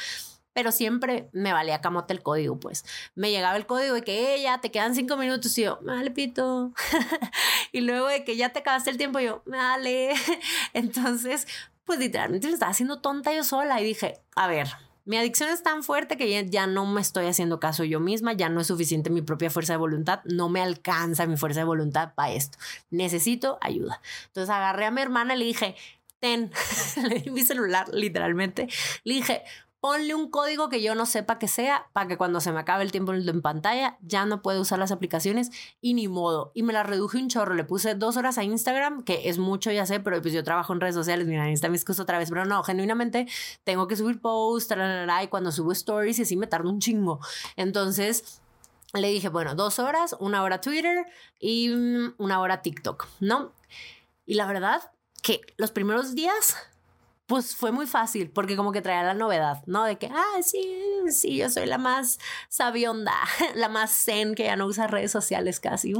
[0.53, 2.85] pero siempre me valía camote el código, pues.
[3.15, 6.71] Me llegaba el código de que ella te quedan cinco minutos y yo, vale, pito.
[7.71, 10.13] y luego de que ya te acabaste el tiempo, yo, vale.
[10.73, 11.47] Entonces,
[11.85, 14.67] pues literalmente me estaba haciendo tonta yo sola y dije, a ver,
[15.05, 18.47] mi adicción es tan fuerte que ya, no me estoy haciendo caso yo misma, ya
[18.47, 22.13] no es suficiente mi propia fuerza de voluntad, no me alcanza mi fuerza de voluntad
[22.15, 22.57] para esto.
[22.89, 24.01] Necesito ayuda.
[24.27, 25.75] Entonces agarré a mi hermana y le dije,
[26.19, 26.51] ten,
[27.09, 28.69] le di mi celular literalmente,
[29.03, 29.43] le dije,
[29.83, 32.85] ponle un código que yo no sepa que sea para que cuando se me acabe
[32.85, 36.53] el tiempo en pantalla ya no pueda usar las aplicaciones y ni modo.
[36.53, 39.73] Y me la reduje un chorro, le puse dos horas a Instagram, que es mucho,
[39.73, 42.29] ya sé, pero pues yo trabajo en redes sociales, mira, está mis cosas otra vez,
[42.29, 43.27] pero no, genuinamente
[43.65, 44.73] tengo que subir posts,
[45.21, 47.19] y cuando subo stories y así me tardo un chingo.
[47.57, 48.39] Entonces...
[48.93, 51.07] Le dije, bueno, dos horas, una hora Twitter
[51.39, 53.51] y mm, una hora TikTok, ¿no?
[54.23, 54.91] Y la verdad
[55.23, 56.55] que los primeros días
[57.25, 59.85] pues fue muy fácil porque como que traía la novedad, ¿no?
[59.85, 60.61] De que, ah, sí,
[61.09, 62.19] sí, yo soy la más
[62.49, 63.13] sabionda,
[63.55, 65.93] la más zen que ya no usa redes sociales casi.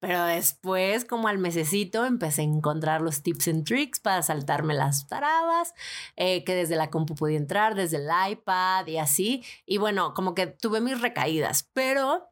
[0.00, 5.06] Pero después, como al mesecito, empecé a encontrar los tips and tricks para saltarme las
[5.06, 5.72] taradas,
[6.16, 9.42] eh, que desde la compu podía entrar, desde el iPad y así.
[9.64, 12.28] Y bueno, como que tuve mis recaídas, pero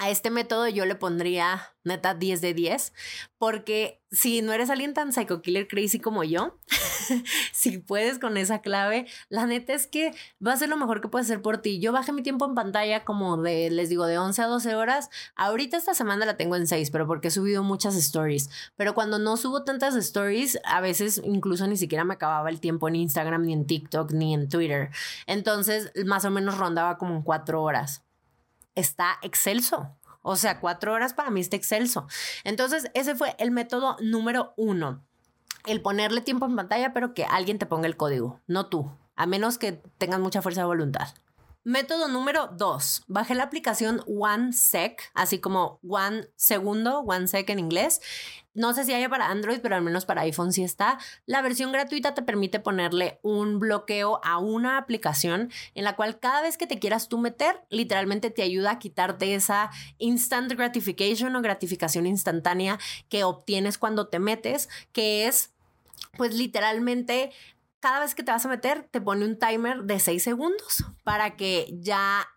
[0.00, 2.94] a este método yo le pondría neta 10 de 10,
[3.36, 6.58] porque si no eres alguien tan psycho killer crazy como yo,
[7.52, 11.08] si puedes con esa clave, la neta es que va a ser lo mejor que
[11.08, 11.80] puedes hacer por ti.
[11.80, 15.10] Yo bajé mi tiempo en pantalla como de, les digo, de 11 a 12 horas.
[15.36, 18.48] Ahorita esta semana la tengo en 6, pero porque he subido muchas stories.
[18.76, 22.88] Pero cuando no subo tantas stories, a veces incluso ni siquiera me acababa el tiempo
[22.88, 24.88] en Instagram, ni en TikTok, ni en Twitter.
[25.26, 28.02] Entonces, más o menos rondaba como en 4 horas
[28.74, 29.96] está excelso.
[30.22, 32.06] O sea, cuatro horas para mí está excelso.
[32.44, 35.04] Entonces, ese fue el método número uno.
[35.66, 39.26] El ponerle tiempo en pantalla, pero que alguien te ponga el código, no tú, a
[39.26, 41.08] menos que tengas mucha fuerza de voluntad.
[41.62, 48.00] Método número dos, bajé la aplicación OneSec, así como One Segundo, OneSec en inglés.
[48.54, 50.98] No sé si haya para Android, pero al menos para iPhone sí está.
[51.26, 56.40] La versión gratuita te permite ponerle un bloqueo a una aplicación en la cual cada
[56.40, 61.42] vez que te quieras tú meter, literalmente te ayuda a quitarte esa instant gratification o
[61.42, 62.78] gratificación instantánea
[63.10, 65.52] que obtienes cuando te metes, que es
[66.16, 67.32] pues literalmente
[67.80, 71.36] cada vez que te vas a meter, te pone un timer de 6 segundos para
[71.36, 72.28] que ya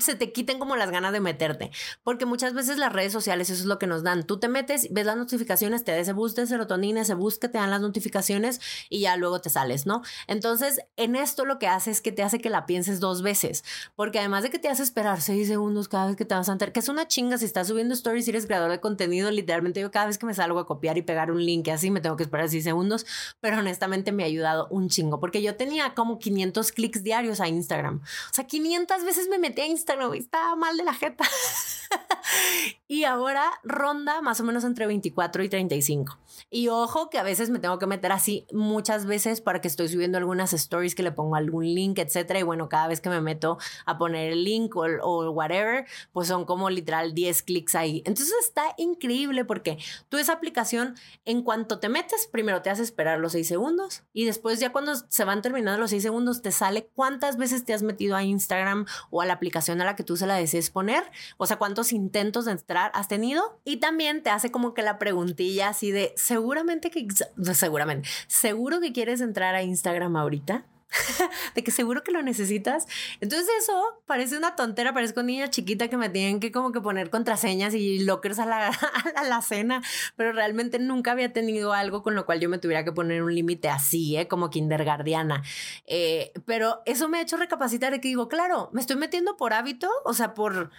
[0.00, 1.70] se te quiten como las ganas de meterte.
[2.02, 4.24] Porque muchas veces las redes sociales eso es lo que nos dan.
[4.24, 7.48] Tú te metes, ves las notificaciones, te da ese boost de serotonina, ese boost que
[7.48, 10.02] te dan las notificaciones y ya luego te sales, ¿no?
[10.26, 13.64] Entonces, en esto lo que hace es que te hace que la pienses dos veces.
[13.96, 16.52] Porque además de que te hace esperar seis segundos cada vez que te vas a
[16.52, 19.80] meter, que es una chinga si estás subiendo stories y eres creador de contenido, literalmente
[19.80, 22.16] yo cada vez que me salgo a copiar y pegar un link así me tengo
[22.16, 23.06] que esperar seis segundos,
[23.40, 25.20] pero honestamente me ha ayudado un chingo.
[25.20, 28.02] Porque yo tenía como 500 clics diarios a Instagram.
[28.02, 31.24] O sea, 500 veces me metí Instagram, estaba mal de la jeta.
[32.88, 36.18] y ahora ronda más o menos entre 24 y 35.
[36.50, 39.88] Y ojo que a veces me tengo que meter así muchas veces para que estoy
[39.88, 42.40] subiendo algunas stories que le pongo algún link, etcétera.
[42.40, 46.44] Y bueno, cada vez que me meto a poner el link o, whatever, pues son
[46.44, 48.02] como literal 10 clics ahí.
[48.04, 49.78] Entonces está increíble porque
[50.08, 54.24] tú esa aplicación, en cuanto te metes, primero te hace esperar los 6 segundos y
[54.24, 57.82] después ya cuando se van terminando los 6 segundos, te sale cuántas veces te has
[57.82, 61.04] metido a Instagram o a la aplicación a la que tú se la desees poner.
[61.36, 61.58] O sea,
[61.92, 63.60] intentos de entrar has tenido.
[63.64, 67.06] Y también te hace como que la preguntilla así de seguramente que,
[67.54, 70.64] seguramente, seguro que quieres entrar a Instagram ahorita.
[71.54, 72.86] de que seguro que lo necesitas.
[73.20, 77.10] Entonces eso parece una tontera, parezco niña chiquita que me tienen que como que poner
[77.10, 78.68] contraseñas y lockers a la,
[79.16, 79.82] a la cena,
[80.16, 83.34] pero realmente nunca había tenido algo con lo cual yo me tuviera que poner un
[83.34, 84.28] límite así, ¿eh?
[84.28, 85.42] como kindergardiana.
[85.86, 89.52] Eh, pero eso me ha hecho recapacitar de que digo, claro, me estoy metiendo por
[89.52, 90.70] hábito, o sea, por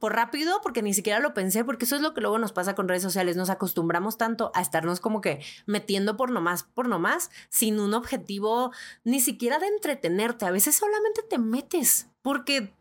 [0.00, 2.74] por rápido, porque ni siquiera lo pensé, porque eso es lo que luego nos pasa
[2.74, 3.36] con redes sociales.
[3.36, 8.72] Nos acostumbramos tanto a estarnos como que metiendo por nomás, por nomás, sin un objetivo
[9.04, 10.46] ni siquiera de entretenerte.
[10.46, 12.72] A veces solamente te metes porque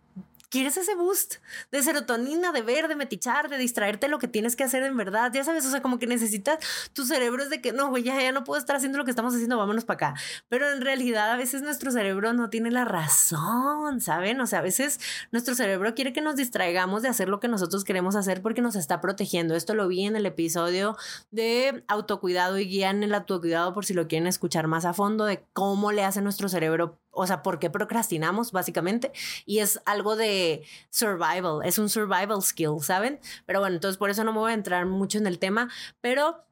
[0.49, 1.35] quieres ese boost
[1.71, 5.31] de serotonina, de ver, de metichar, de distraerte lo que tienes que hacer en verdad.
[5.33, 6.59] Ya sabes, o sea, como que necesitas
[6.93, 9.11] tu cerebro es de que no, güey, ya, ya no puedo estar haciendo lo que
[9.11, 10.21] estamos haciendo, vámonos para acá.
[10.49, 14.41] Pero en realidad a veces nuestro cerebro no tiene la razón, ¿saben?
[14.41, 14.99] O sea, a veces
[15.31, 18.75] nuestro cerebro quiere que nos distraigamos de hacer lo que nosotros queremos hacer porque nos
[18.75, 19.55] está protegiendo.
[19.55, 20.97] Esto lo vi en el episodio
[21.31, 25.25] de autocuidado y guía en el autocuidado por si lo quieren escuchar más a fondo
[25.25, 29.11] de cómo le hace nuestro cerebro o sea, ¿por qué procrastinamos básicamente?
[29.45, 33.19] Y es algo de survival, es un survival skill, ¿saben?
[33.45, 35.69] Pero bueno, entonces por eso no me voy a entrar mucho en el tema,
[36.01, 36.43] pero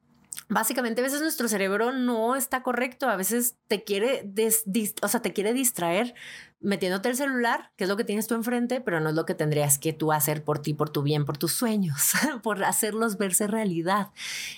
[0.48, 4.30] básicamente a veces nuestro cerebro no está correcto, a veces te quiere,
[5.02, 6.14] o sea, te quiere distraer
[6.60, 9.34] metiéndote el celular, que es lo que tienes tú enfrente, pero no es lo que
[9.34, 13.46] tendrías que tú hacer por ti, por tu bien, por tus sueños, por hacerlos verse
[13.46, 14.10] realidad.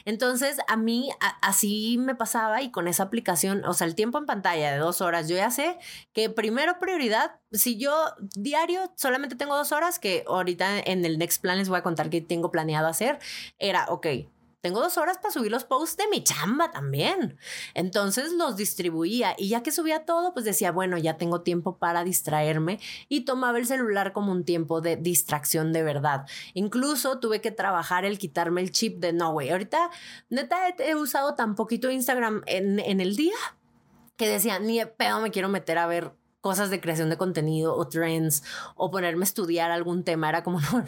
[0.06, 1.10] Entonces, a mí
[1.42, 5.02] así me pasaba y con esa aplicación, o sea, el tiempo en pantalla de dos
[5.02, 5.76] horas, yo ya sé
[6.14, 7.92] que primero prioridad, si yo
[8.34, 12.08] diario solamente tengo dos horas, que ahorita en el Next Plan les voy a contar
[12.08, 13.18] que tengo planeado hacer,
[13.58, 14.06] era, ok,
[14.60, 17.38] tengo dos horas para subir los posts de mi chamba también.
[17.74, 22.04] Entonces los distribuía y ya que subía todo, pues decía, bueno, ya tengo tiempo para
[22.04, 26.26] distraerme y tomaba el celular como un tiempo de distracción de verdad.
[26.54, 29.50] Incluso tuve que trabajar el quitarme el chip de no, güey.
[29.50, 29.90] Ahorita,
[30.28, 33.36] neta, he, usado tan poquito Instagram en, el día
[34.16, 37.86] que decía, ni pedo me quiero meter a ver cosas de creación de contenido o
[37.88, 38.42] trends
[38.74, 40.28] o ponerme a estudiar algún tema.
[40.28, 40.84] Era como, no,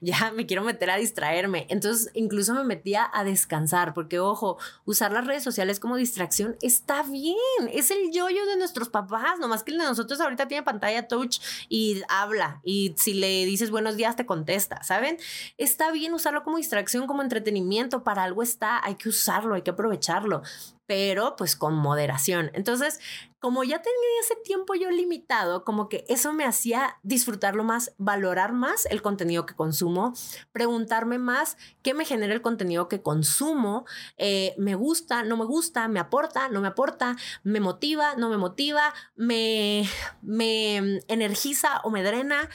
[0.00, 1.66] ya me quiero meter a distraerme.
[1.70, 7.02] Entonces, incluso me metía a descansar, porque ojo, usar las redes sociales como distracción está
[7.02, 7.36] bien.
[7.72, 11.40] Es el yoyo de nuestros papás, nomás que el de nosotros ahorita tiene pantalla touch
[11.68, 12.60] y habla.
[12.64, 15.18] Y si le dices buenos días, te contesta, ¿saben?
[15.58, 18.02] Está bien usarlo como distracción, como entretenimiento.
[18.02, 20.42] Para algo está, hay que usarlo, hay que aprovecharlo.
[20.86, 22.50] Pero pues con moderación.
[22.54, 23.00] Entonces,
[23.44, 28.54] como ya tenía ese tiempo yo limitado, como que eso me hacía disfrutarlo más, valorar
[28.54, 30.14] más el contenido que consumo,
[30.52, 33.84] preguntarme más qué me genera el contenido que consumo,
[34.16, 38.38] eh, me gusta, no me gusta, me aporta, no me aporta, me motiva, no me
[38.38, 39.86] motiva, me,
[40.22, 42.48] me energiza o me drena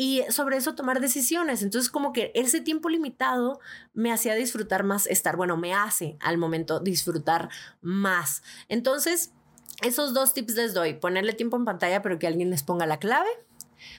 [0.00, 1.60] y sobre eso tomar decisiones.
[1.64, 3.58] Entonces, como que ese tiempo limitado
[3.94, 7.48] me hacía disfrutar más estar, bueno, me hace al momento disfrutar
[7.80, 8.44] más.
[8.68, 9.32] Entonces,
[9.82, 10.94] esos dos tips les doy.
[10.94, 13.28] Ponerle tiempo en pantalla, pero que alguien les ponga la clave.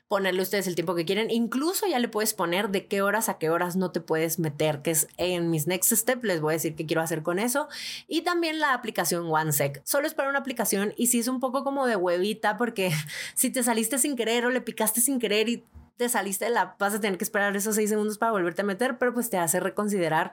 [0.07, 1.29] Ponerle ustedes el tiempo que quieren.
[1.31, 4.81] Incluso ya le puedes poner de qué horas a qué horas no te puedes meter,
[4.81, 6.23] que es en mis next steps.
[6.23, 7.67] Les voy a decir qué quiero hacer con eso.
[8.07, 9.81] Y también la aplicación OneSec.
[9.83, 12.93] Solo es para una aplicación y sí es un poco como de huevita, porque
[13.35, 15.65] si te saliste sin querer o le picaste sin querer y
[15.99, 18.63] te saliste de la, vas a tener que esperar esos seis segundos para volverte a
[18.63, 20.31] meter, pero pues te hace reconsiderar.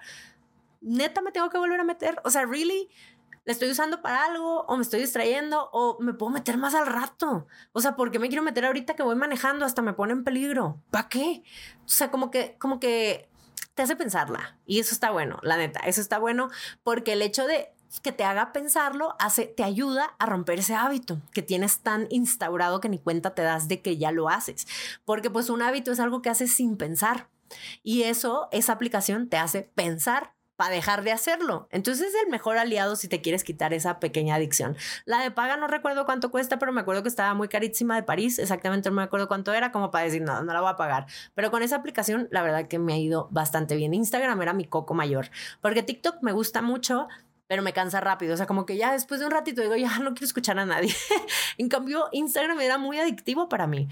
[0.80, 2.20] Neta, me tengo que volver a meter.
[2.22, 2.88] O sea, really
[3.44, 6.86] la estoy usando para algo o me estoy distrayendo o me puedo meter más al
[6.86, 7.48] rato.
[7.72, 10.22] O sea, ¿por qué me quiero meter ahorita que voy manejando hasta me pone en
[10.22, 10.80] peligro?
[10.92, 11.42] ¿Para qué?
[11.84, 13.28] O sea, como que, como que
[13.74, 16.48] te hace pensarla y eso está bueno, la neta, eso está bueno
[16.84, 21.20] porque el hecho de que te haga pensarlo hace, te ayuda a romper ese hábito
[21.32, 24.66] que tienes tan instaurado que ni cuenta te das de que ya lo haces.
[25.04, 27.28] Porque pues un hábito es algo que haces sin pensar.
[27.82, 31.68] Y eso, esa aplicación te hace pensar para dejar de hacerlo.
[31.70, 34.76] Entonces es el mejor aliado si te quieres quitar esa pequeña adicción.
[35.04, 38.02] La de paga no recuerdo cuánto cuesta, pero me acuerdo que estaba muy carísima de
[38.02, 38.38] París.
[38.38, 41.06] Exactamente no me acuerdo cuánto era, como para decir, no, no la voy a pagar.
[41.34, 43.94] Pero con esa aplicación, la verdad que me ha ido bastante bien.
[43.94, 45.28] Instagram era mi coco mayor,
[45.60, 47.08] porque TikTok me gusta mucho,
[47.46, 48.34] pero me cansa rápido.
[48.34, 50.66] O sea, como que ya después de un ratito digo, ya no quiero escuchar a
[50.66, 50.94] nadie.
[51.58, 53.88] en cambio, Instagram era muy adictivo para mí.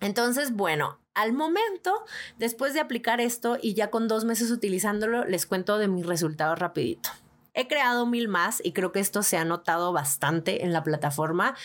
[0.00, 2.04] Entonces, bueno, al momento,
[2.38, 6.58] después de aplicar esto y ya con dos meses utilizándolo, les cuento de mis resultados
[6.58, 7.10] rapidito.
[7.54, 11.56] He creado mil más y creo que esto se ha notado bastante en la plataforma.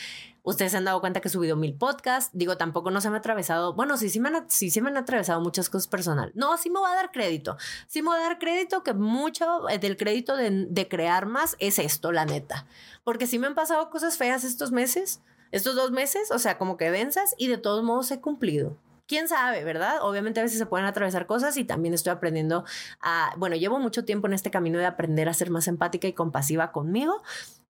[0.43, 2.31] Ustedes se han dado cuenta que he subido mil podcasts.
[2.33, 3.73] Digo, tampoco no se me ha atravesado.
[3.73, 6.31] Bueno, sí, sí me han, sí, me han atravesado muchas cosas personal.
[6.35, 7.57] No, sí me voy a dar crédito.
[7.87, 11.55] Sí me voy a dar crédito que mucho eh, del crédito de, de crear más
[11.59, 12.65] es esto, la neta.
[13.03, 15.21] Porque sí me han pasado cosas feas estos meses,
[15.51, 18.77] estos dos meses, o sea, como que densas y de todos modos he cumplido
[19.11, 19.97] quién sabe, ¿verdad?
[20.03, 22.63] Obviamente a veces se pueden atravesar cosas y también estoy aprendiendo
[23.01, 26.13] a, bueno, llevo mucho tiempo en este camino de aprender a ser más empática y
[26.13, 27.21] compasiva conmigo,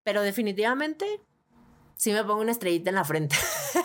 [0.04, 1.20] pero definitivamente
[2.02, 3.36] sí me pongo una estrellita en la frente,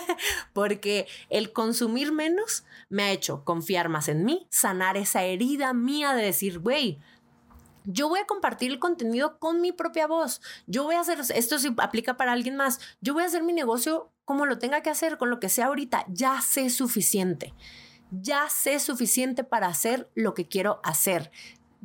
[0.54, 6.14] porque el consumir menos me ha hecho confiar más en mí, sanar esa herida mía
[6.14, 6.98] de decir, güey,
[7.84, 10.40] yo voy a compartir el contenido con mi propia voz.
[10.66, 13.52] Yo voy a hacer, esto si aplica para alguien más, yo voy a hacer mi
[13.52, 16.06] negocio como lo tenga que hacer, con lo que sea ahorita.
[16.08, 17.52] Ya sé suficiente.
[18.10, 21.30] Ya sé suficiente para hacer lo que quiero hacer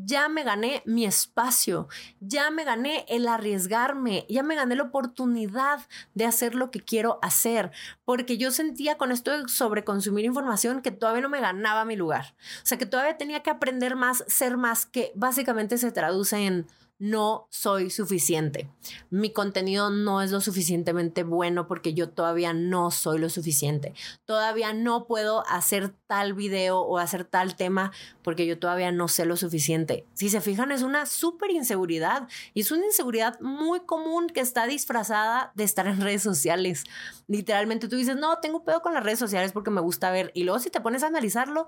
[0.05, 1.87] ya me gané mi espacio,
[2.19, 5.79] ya me gané el arriesgarme, ya me gané la oportunidad
[6.13, 7.71] de hacer lo que quiero hacer,
[8.05, 12.35] porque yo sentía con esto de sobreconsumir información que todavía no me ganaba mi lugar,
[12.63, 16.67] o sea, que todavía tenía que aprender más, ser más, que básicamente se traduce en
[17.01, 18.69] no soy suficiente.
[19.09, 23.95] Mi contenido no es lo suficientemente bueno porque yo todavía no soy lo suficiente.
[24.25, 27.91] Todavía no puedo hacer tal video o hacer tal tema
[28.21, 30.05] porque yo todavía no sé lo suficiente.
[30.13, 34.67] Si se fijan, es una súper inseguridad y es una inseguridad muy común que está
[34.67, 36.83] disfrazada de estar en redes sociales.
[37.25, 40.31] Literalmente tú dices, no, tengo pedo con las redes sociales porque me gusta ver.
[40.35, 41.67] Y luego si te pones a analizarlo,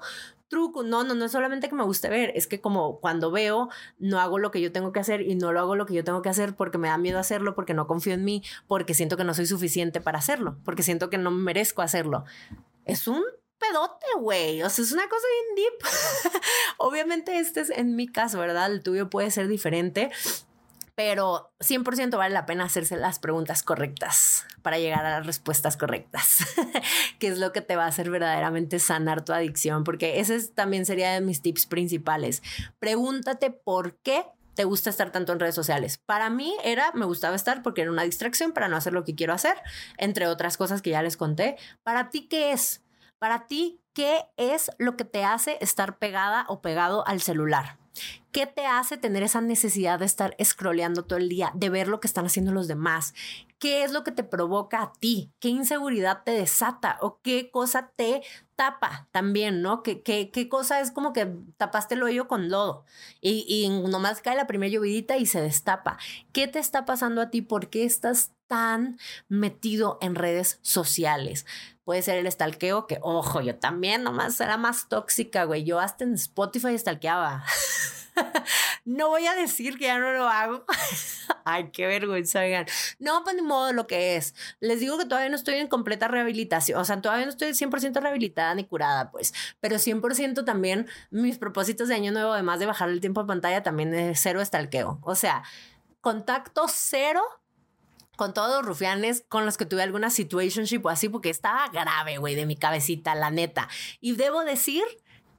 [0.53, 3.69] truco, no, no, no es solamente que me guste ver, es que como cuando veo,
[3.97, 6.03] no hago lo que yo tengo que hacer y no lo hago lo que yo
[6.03, 9.17] tengo que hacer porque me da miedo hacerlo, porque no confío en mí, porque siento
[9.17, 12.25] que no soy suficiente para hacerlo, porque siento que no merezco hacerlo.
[12.85, 13.23] Es un
[13.57, 14.61] pedote, güey.
[14.61, 15.25] O sea, es una cosa
[15.55, 16.41] bien deep.
[16.77, 18.71] Obviamente este es en mi caso, ¿verdad?
[18.71, 20.11] El tuyo puede ser diferente,
[20.95, 26.39] pero 100% vale la pena hacerse las preguntas correctas para llegar a las respuestas correctas,
[27.19, 30.85] que es lo que te va a hacer verdaderamente sanar tu adicción, porque ese también
[30.85, 32.43] sería de mis tips principales.
[32.79, 35.97] Pregúntate por qué te gusta estar tanto en redes sociales.
[36.05, 39.15] Para mí era, me gustaba estar porque era una distracción para no hacer lo que
[39.15, 39.57] quiero hacer,
[39.97, 41.57] entre otras cosas que ya les conté.
[41.81, 42.83] Para ti, ¿qué es?
[43.19, 47.77] Para ti, ¿qué es lo que te hace estar pegada o pegado al celular?
[48.31, 51.99] ¿Qué te hace tener esa necesidad de estar scrolleando todo el día, de ver lo
[51.99, 53.13] que están haciendo los demás?
[53.59, 55.31] ¿Qué es lo que te provoca a ti?
[55.39, 56.97] ¿Qué inseguridad te desata?
[57.01, 58.23] ¿O qué cosa te
[58.55, 59.83] tapa también, no?
[59.83, 62.85] ¿Qué, qué, qué cosa es como que tapaste el hoyo con lodo
[63.21, 65.97] y, y nomás cae la primera llovidita y se destapa?
[66.31, 67.41] ¿Qué te está pasando a ti?
[67.41, 68.97] ¿Por qué estás tan
[69.29, 71.45] metido en redes sociales?
[71.83, 75.63] Puede ser el stalkeo, que ojo, yo también nomás era más tóxica, güey.
[75.63, 77.43] Yo hasta en Spotify stalkeaba.
[78.85, 80.65] no voy a decir que ya no lo hago.
[81.45, 82.65] Ay, qué vergüenza, oigan.
[82.99, 84.33] No, pues ni modo lo que es.
[84.59, 88.01] Les digo que todavía no estoy en completa rehabilitación, o sea, todavía no estoy 100%
[88.01, 92.89] rehabilitada ni curada, pues, pero 100% también mis propósitos de año nuevo, además de bajar
[92.89, 94.99] el tiempo de pantalla, también de cero estalqueo.
[95.01, 95.43] O sea,
[96.01, 97.21] contacto cero
[98.15, 102.17] con todos los rufianes con los que tuve alguna situationship o así, porque estaba grave,
[102.17, 103.67] güey, de mi cabecita, la neta.
[103.99, 104.83] Y debo decir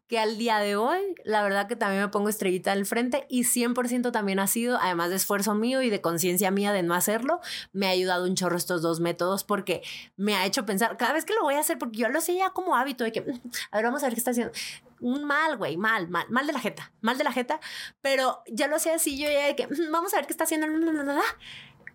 [0.09, 3.45] que al día de hoy, la verdad que también me pongo estrellita al frente y
[3.45, 7.41] 100% también ha sido, además de esfuerzo mío y de conciencia mía de no hacerlo,
[7.72, 9.83] me ha ayudado un chorro estos dos métodos porque
[10.16, 12.37] me ha hecho pensar, cada vez que lo voy a hacer, porque yo lo sé
[12.37, 14.53] ya como hábito de que, mm, a ver, vamos a ver qué está haciendo.
[15.01, 17.61] Un mal, güey, mal, mal, mal de la jeta, mal de la jeta,
[18.03, 20.45] pero ya lo sé así, yo ya de que, mm, vamos a ver qué está
[20.45, 20.66] haciendo.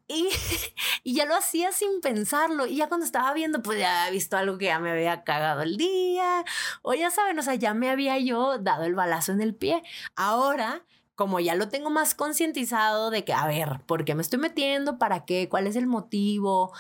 [1.03, 2.66] Y, ya lo hacía sin pensarlo.
[2.66, 5.62] Y ya cuando estaba viendo, pues ya había visto algo que ya me había cagado
[5.62, 6.43] el día.
[6.82, 9.84] O ya saben, o sea, ya me había yo dado el balazo en el pie.
[10.16, 10.84] Ahora,
[11.16, 14.97] como ya lo tengo más concientizado de que, a ver, ¿por qué me estoy metiendo?
[14.97, 15.47] ¿Para qué?
[15.49, 16.74] ¿Cuál es el motivo?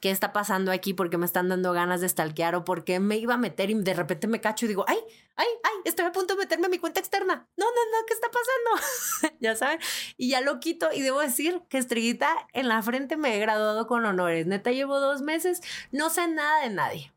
[0.00, 0.94] ¿Qué está pasando aquí?
[0.94, 2.54] ¿Por qué me están dando ganas de stalkear?
[2.54, 4.98] ¿O por qué me iba a meter y de repente me cacho y digo, ay,
[5.36, 7.48] ay, ay, estoy a punto de meterme a mi cuenta externa?
[7.56, 9.36] No, no, no, ¿qué está pasando?
[9.40, 9.80] ya saben.
[10.16, 13.86] Y ya lo quito y debo decir que estrellita en la frente me he graduado
[13.86, 14.46] con honores.
[14.46, 15.60] Neta, llevo dos meses,
[15.92, 17.12] no sé nada de nadie.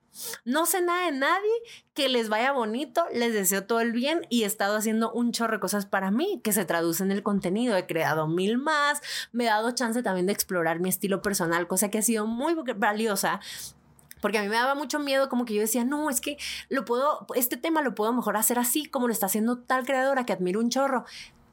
[0.46, 1.52] No sé nada de nadie,
[1.94, 5.54] que les vaya bonito, les deseo todo el bien y he estado haciendo un chorro
[5.54, 7.76] de cosas para mí que se traducen en el contenido.
[7.76, 9.02] He creado mil más,
[9.32, 12.56] me he dado chance también de explorar mi estilo personal, cosa que ha sido muy
[12.76, 13.40] valiosa
[14.22, 16.38] porque a mí me daba mucho miedo, como que yo decía, no, es que
[16.70, 20.26] lo puedo, este tema lo puedo mejor hacer así, como lo está haciendo tal creadora
[20.26, 21.06] que admiro un chorro.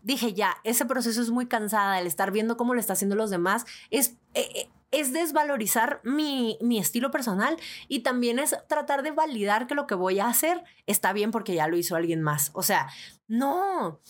[0.03, 3.31] Dije, ya, ese proceso es muy cansada, el estar viendo cómo lo está haciendo los
[3.31, 7.57] demás, es, eh, eh, es desvalorizar mi, mi, estilo personal
[7.89, 11.55] y también es tratar de validar que lo que voy a hacer está bien porque
[11.55, 12.51] ya lo hizo alguien más.
[12.55, 12.89] O sea,
[13.26, 14.01] no,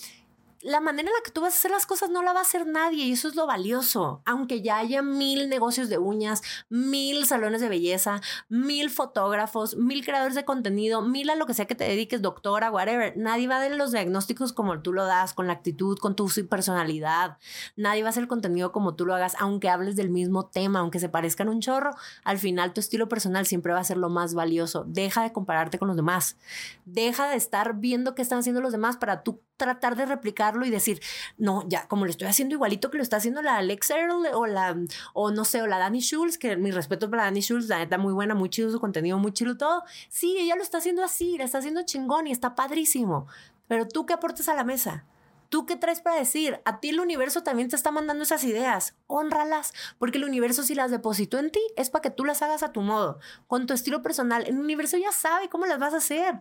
[0.63, 2.43] la manera en la que tú vas a hacer las cosas no la va a
[2.43, 4.23] hacer nadie y eso es lo valioso.
[4.25, 10.35] Aunque ya haya mil negocios de uñas, mil salones de belleza, mil fotógrafos, mil creadores
[10.35, 13.61] de contenido, mil a lo que sea que te dediques, doctora, whatever, nadie va a
[13.61, 17.39] dar los diagnósticos como tú lo das, con la actitud, con tu personalidad.
[17.77, 20.81] Nadie va a hacer el contenido como tú lo hagas, aunque hables del mismo tema,
[20.81, 21.95] aunque se parezcan un chorro.
[22.25, 24.85] Al final, tu estilo personal siempre va a ser lo más valioso.
[24.87, 26.37] Deja de compararte con los demás.
[26.85, 30.71] Deja de estar viendo qué están haciendo los demás para tú tratar de replicarlo y
[30.71, 31.01] decir,
[31.37, 34.47] no, ya, como lo estoy haciendo igualito que lo está haciendo la Alex Earl o
[34.47, 34.75] la,
[35.13, 37.99] o no sé, o la Danny Schultz, que mi respeto para Danny Schultz, la neta
[37.99, 39.83] muy buena, muy chido su contenido, muy chido todo.
[40.09, 43.27] Sí, ella lo está haciendo así, la está haciendo chingón y está padrísimo.
[43.67, 45.05] Pero tú qué aportas a la mesa?
[45.49, 46.61] ¿Tú qué traes para decir?
[46.67, 48.95] A ti el universo también te está mandando esas ideas.
[49.07, 52.63] Honralas, porque el universo si las depositó en ti es para que tú las hagas
[52.63, 54.47] a tu modo, con tu estilo personal.
[54.47, 56.41] El universo ya sabe cómo las vas a hacer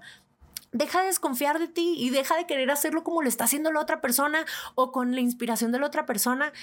[0.77, 3.81] deja de desconfiar de ti y deja de querer hacerlo como lo está haciendo la
[3.81, 6.53] otra persona o con la inspiración de la otra persona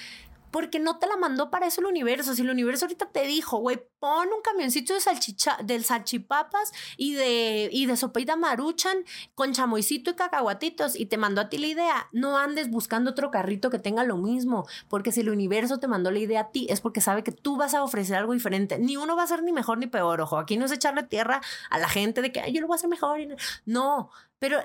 [0.55, 2.33] porque no te la mandó para eso el universo.
[2.33, 7.13] Si el universo ahorita te dijo, güey, pon un camioncito de salchicha, del salchipapas y
[7.13, 8.99] de, y de maruchan
[9.33, 13.31] con chamoycito y cacahuatitos y te mandó a ti la idea, no andes buscando otro
[13.31, 16.67] carrito que tenga lo mismo, porque si el universo te mandó la idea a ti
[16.69, 18.79] es porque sabe que tú vas a ofrecer algo diferente.
[18.79, 21.41] Ni uno va a ser ni mejor ni peor, ojo, aquí no es echarle tierra
[21.69, 23.19] a la gente de que yo lo voy a hacer mejor.
[23.65, 24.59] No, pero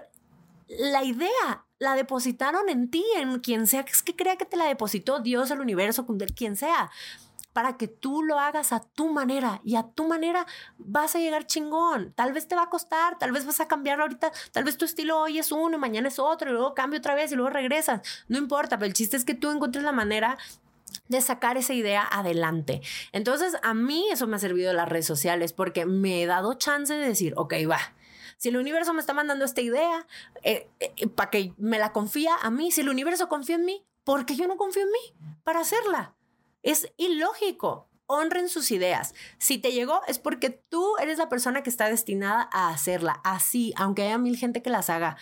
[0.78, 4.56] la idea la depositaron en ti, en quien sea que es que crea que te
[4.56, 6.06] la depositó Dios, el universo,
[6.36, 6.90] quien sea,
[7.52, 10.46] para que tú lo hagas a tu manera y a tu manera
[10.78, 12.12] vas a llegar chingón.
[12.12, 14.84] Tal vez te va a costar, tal vez vas a cambiar ahorita, tal vez tu
[14.84, 18.02] estilo hoy es uno mañana es otro y luego cambio otra vez y luego regresas.
[18.28, 20.38] No importa, pero el chiste es que tú encuentres la manera
[21.08, 22.82] de sacar esa idea adelante.
[23.12, 26.94] Entonces, a mí eso me ha servido las redes sociales porque me he dado chance
[26.94, 27.80] de decir, ok, va,
[28.40, 30.06] si el universo me está mandando esta idea,
[30.42, 33.86] eh, eh, para que me la confía a mí, si el universo confía en mí,
[34.02, 36.16] ¿por qué yo no confío en mí para hacerla?
[36.62, 37.90] Es ilógico.
[38.06, 39.14] Honren sus ideas.
[39.38, 43.20] Si te llegó es porque tú eres la persona que está destinada a hacerla.
[43.24, 45.18] Así, aunque haya mil gente que las haga,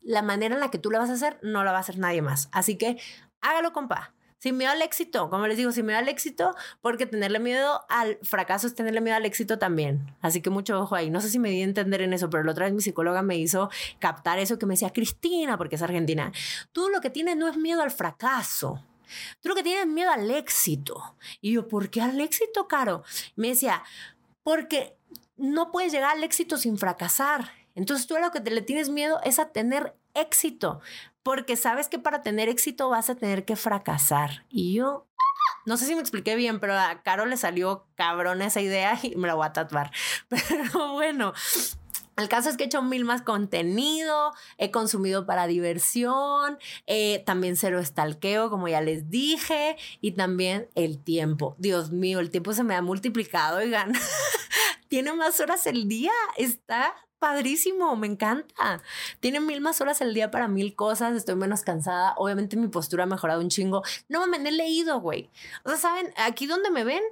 [0.00, 1.98] la manera en la que tú la vas a hacer no la va a hacer
[1.98, 2.48] nadie más.
[2.52, 2.98] Así que
[3.40, 4.14] hágalo, compa.
[4.44, 8.18] Sin miedo al éxito, como les digo, sin miedo al éxito, porque tenerle miedo al
[8.20, 10.14] fracaso es tenerle miedo al éxito también.
[10.20, 11.08] Así que mucho ojo ahí.
[11.08, 13.22] No sé si me di a entender en eso, pero la otra vez mi psicóloga
[13.22, 13.70] me hizo
[14.00, 16.30] captar eso que me decía, Cristina, porque es argentina,
[16.72, 18.84] tú lo que tienes no es miedo al fracaso.
[19.40, 21.16] Tú lo que tienes es miedo al éxito.
[21.40, 23.02] Y yo, ¿por qué al éxito, Caro?
[23.36, 23.82] Me decía,
[24.42, 24.94] porque
[25.38, 27.50] no puedes llegar al éxito sin fracasar.
[27.74, 30.82] Entonces tú lo que te le tienes miedo es a tener éxito
[31.24, 34.44] porque sabes que para tener éxito vas a tener que fracasar.
[34.48, 35.08] Y yo,
[35.66, 39.16] no sé si me expliqué bien, pero a Caro le salió cabrón esa idea y
[39.16, 39.90] me la voy a tatuar.
[40.28, 41.32] Pero bueno,
[42.16, 47.56] El caso es que he hecho mil más contenido, he consumido para diversión, eh, también
[47.56, 51.56] cero estalqueo, como ya les dije, y también el tiempo.
[51.58, 53.92] Dios mío, el tiempo se me ha multiplicado, oigan.
[54.88, 56.94] Tiene más horas el día, está
[57.24, 58.82] padrísimo, me encanta.
[59.20, 63.04] Tiene mil más horas el día para mil cosas, estoy menos cansada, obviamente mi postura
[63.04, 63.82] ha mejorado un chingo.
[64.10, 65.30] No me he leído, güey.
[65.64, 66.12] O sea, ¿saben?
[66.18, 67.02] Aquí donde me ven,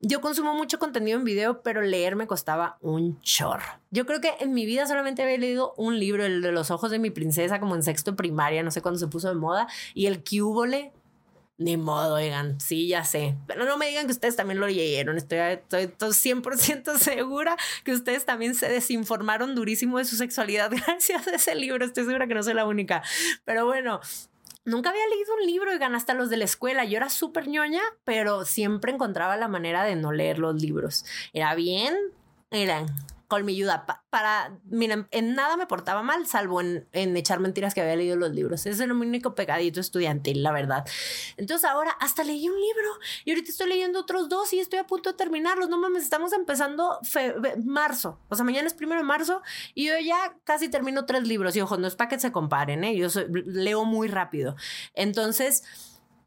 [0.00, 3.64] yo consumo mucho contenido en video, pero leer me costaba un chorro.
[3.90, 6.90] Yo creo que en mi vida solamente había leído un libro, el de los ojos
[6.90, 10.04] de mi princesa, como en sexto primaria, no sé cuándo se puso de moda, y
[10.04, 10.92] el Cúbole.
[11.58, 13.36] Ni modo, oigan, sí, ya sé.
[13.46, 15.16] Pero no me digan que ustedes también lo leyeron.
[15.16, 21.28] Estoy, estoy, estoy 100% segura que ustedes también se desinformaron durísimo de su sexualidad gracias
[21.28, 21.84] a ese libro.
[21.84, 23.02] Estoy segura que no soy la única.
[23.44, 24.00] Pero bueno,
[24.64, 26.84] nunca había leído un libro, y hasta los de la escuela.
[26.84, 31.04] Yo era súper ñoña, pero siempre encontraba la manera de no leer los libros.
[31.32, 31.94] Era bien,
[32.50, 32.86] eran
[33.32, 33.86] colmilluda.
[34.10, 38.14] para, miren, en nada me portaba mal, salvo en, en, echar mentiras que había leído
[38.14, 38.66] los libros.
[38.66, 40.86] Ese era mi único pegadito estudiantil, la verdad.
[41.38, 42.90] Entonces ahora hasta leí un libro
[43.24, 45.70] y ahorita estoy leyendo otros dos y estoy a punto de terminarlos.
[45.70, 46.98] No mames, estamos empezando
[47.64, 48.20] marzo.
[48.28, 49.40] O sea, mañana es primero de marzo
[49.74, 51.56] y yo ya casi termino tres libros.
[51.56, 52.94] Y ojo, no es para que se comparen, ¿eh?
[52.94, 53.08] Yo
[53.46, 54.56] leo muy rápido.
[54.92, 55.64] Entonces,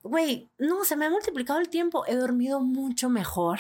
[0.02, 2.04] güey, no, se me ha multiplicado el tiempo.
[2.08, 3.60] He dormido mucho mejor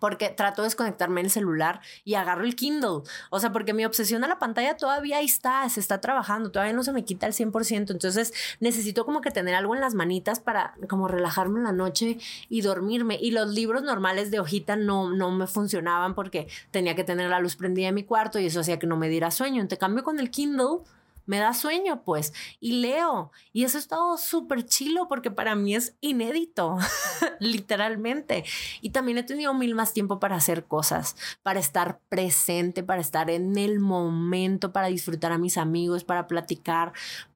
[0.00, 3.02] porque trato de desconectarme el celular y agarro el Kindle.
[3.30, 6.82] O sea, porque mi obsesión a la pantalla todavía está, se está trabajando, todavía no
[6.82, 7.90] se me quita el 100%.
[7.90, 12.18] Entonces necesito como que tener algo en las manitas para como relajarme en la noche
[12.48, 13.18] y dormirme.
[13.20, 17.40] Y los libros normales de hojita no, no me funcionaban porque tenía que tener la
[17.40, 19.60] luz prendida en mi cuarto y eso hacía que no me diera sueño.
[19.60, 20.80] En cambio con el Kindle
[21.26, 23.30] me da sueño, pues, y leo.
[23.52, 26.78] Y eso es todo súper chilo porque para mí es inédito,
[27.40, 28.44] literalmente.
[28.80, 33.30] Y también he tenido mil más tiempo para hacer cosas, para estar presente, para estar
[33.30, 36.92] en el momento, para disfrutar a mis amigos, para platicar,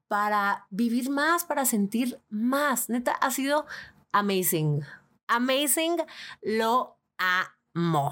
[0.07, 2.89] para vivir más, para sentir más.
[2.89, 3.65] Neta, ha sido
[4.11, 4.83] amazing.
[5.27, 5.97] Amazing,
[6.41, 8.11] lo amo.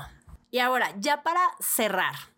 [0.51, 2.36] Y ahora, ya para cerrar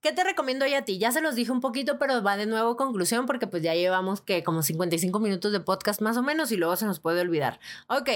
[0.00, 0.98] ¿Qué te recomiendo hoy a ti?
[0.98, 4.22] Ya se los dije un poquito, pero va de nuevo conclusión porque pues ya llevamos
[4.22, 7.60] que como 55 minutos de podcast más o menos y luego se nos puede olvidar.
[7.86, 8.08] Ok,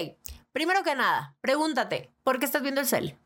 [0.52, 3.18] primero que nada, pregúntate, ¿por qué estás viendo el cel?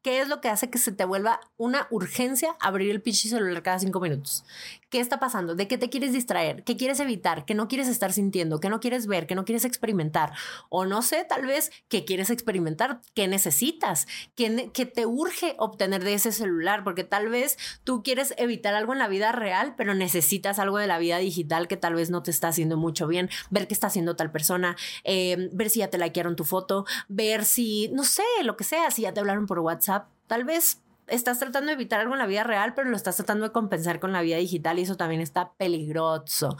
[0.00, 3.62] ¿Qué es lo que hace que se te vuelva una urgencia abrir el pinche celular
[3.62, 4.46] cada cinco minutos?
[4.88, 5.56] ¿Qué está pasando?
[5.56, 6.62] ¿De qué te quieres distraer?
[6.62, 7.44] ¿Qué quieres evitar?
[7.44, 8.60] ¿Qué no quieres estar sintiendo?
[8.60, 9.26] ¿Qué no quieres ver?
[9.26, 10.32] ¿Qué no quieres experimentar?
[10.68, 13.00] O no sé, tal vez, ¿qué quieres experimentar?
[13.12, 14.06] ¿Qué necesitas?
[14.36, 16.84] ¿Qué, te urge obtener de ese celular?
[16.84, 20.86] Porque tal vez tú quieres evitar algo en la vida real, pero necesitas algo de
[20.86, 23.28] la vida digital que tal vez no te está haciendo mucho bien.
[23.50, 27.44] Ver qué está haciendo tal persona, eh, ver si ya te likearon tu foto, ver
[27.44, 30.08] si, no sé, lo que sea, si ya te hablaron por WhatsApp.
[30.28, 33.46] Tal vez estás tratando de evitar algo en la vida real, pero lo estás tratando
[33.46, 36.56] de compensar con la vida digital y eso también está peligroso.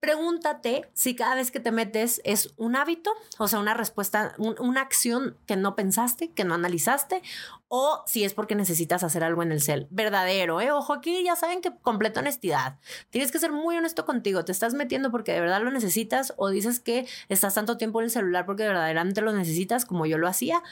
[0.00, 4.80] Pregúntate si cada vez que te metes es un hábito, o sea, una respuesta, una
[4.80, 7.22] acción que no pensaste, que no analizaste,
[7.66, 9.88] o si es porque necesitas hacer algo en el cel.
[9.90, 10.70] Verdadero, ¿eh?
[10.70, 12.78] Ojo, aquí ya saben que completa honestidad.
[13.10, 14.44] Tienes que ser muy honesto contigo.
[14.44, 18.04] Te estás metiendo porque de verdad lo necesitas o dices que estás tanto tiempo en
[18.04, 20.62] el celular porque verdaderamente lo necesitas como yo lo hacía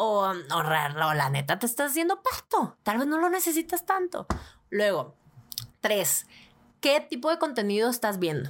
[0.00, 2.76] o, o, la neta te estás haciendo pasto.
[2.84, 4.26] Tal vez no lo necesitas tanto.
[4.70, 5.16] Luego,
[5.80, 6.26] tres,
[6.80, 8.48] ¿qué tipo de contenido estás viendo?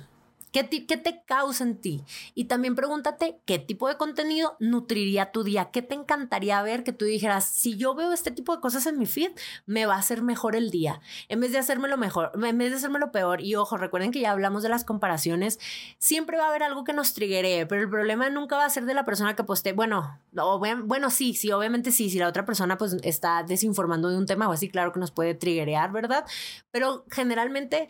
[0.53, 2.05] ¿Qué, te causa en ti?
[2.35, 6.93] Y también pregúntate qué tipo de contenido nutriría tu día, qué te encantaría ver que
[6.93, 9.33] tú dijeras, si yo veo este tipo de cosas en mi feed,
[9.67, 12.77] me va a hacer mejor el día, en vez de hacérmelo mejor, en vez de
[12.77, 13.41] hacérmelo peor.
[13.41, 15.59] Y ojo, recuerden que ya hablamos de las comparaciones,
[15.99, 18.85] siempre va a haber algo que nos triggeree, pero el problema nunca va a ser
[18.85, 20.19] de la persona que poste, bueno,
[20.85, 24.49] bueno, sí, sí, obviamente sí, si la otra persona pues está desinformando de un tema
[24.49, 26.25] o así, claro que nos puede triggerear, ¿verdad?
[26.71, 27.89] Pero generalmente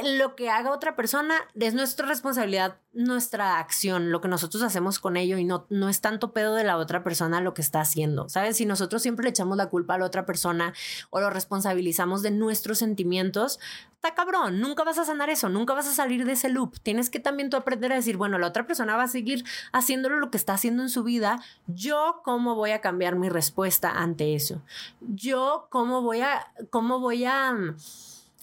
[0.00, 5.18] lo que haga otra persona es nuestra responsabilidad, nuestra acción, lo que nosotros hacemos con
[5.18, 8.28] ello y no, no es tanto pedo de la otra persona lo que está haciendo,
[8.30, 8.56] ¿sabes?
[8.56, 10.72] Si nosotros siempre le echamos la culpa a la otra persona
[11.10, 13.60] o lo responsabilizamos de nuestros sentimientos,
[13.96, 16.78] está cabrón, nunca vas a sanar eso, nunca vas a salir de ese loop.
[16.82, 20.18] Tienes que también tú aprender a decir, bueno, la otra persona va a seguir haciéndolo
[20.18, 24.34] lo que está haciendo en su vida, yo cómo voy a cambiar mi respuesta ante
[24.34, 24.62] eso.
[25.00, 27.74] Yo cómo voy a, cómo voy a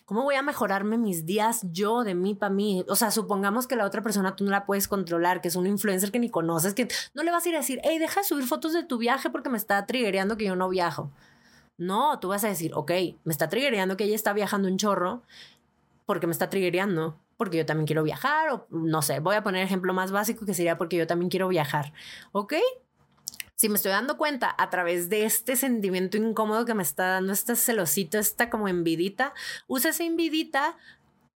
[0.10, 2.84] ¿Cómo voy a mejorarme mis días yo de mí para mí?
[2.88, 5.68] O sea, supongamos que la otra persona tú no la puedes controlar, que es un
[5.68, 8.26] influencer que ni conoces, que no le vas a ir a decir, hey, deja de
[8.26, 11.12] subir fotos de tu viaje porque me está triggereando que yo no viajo.
[11.78, 12.92] No, tú vas a decir, ok,
[13.24, 15.22] me está triggereando que ella está viajando un chorro
[16.08, 19.64] porque me está triggereando, porque yo también quiero viajar, o no sé, voy a poner
[19.64, 21.94] ejemplo más básico que sería porque yo también quiero viajar,
[22.32, 22.56] ¿ok?
[23.60, 27.34] Si me estoy dando cuenta a través de este sentimiento incómodo que me está dando
[27.34, 29.34] este celosito, esta como envidita,
[29.68, 30.78] usa esa envidita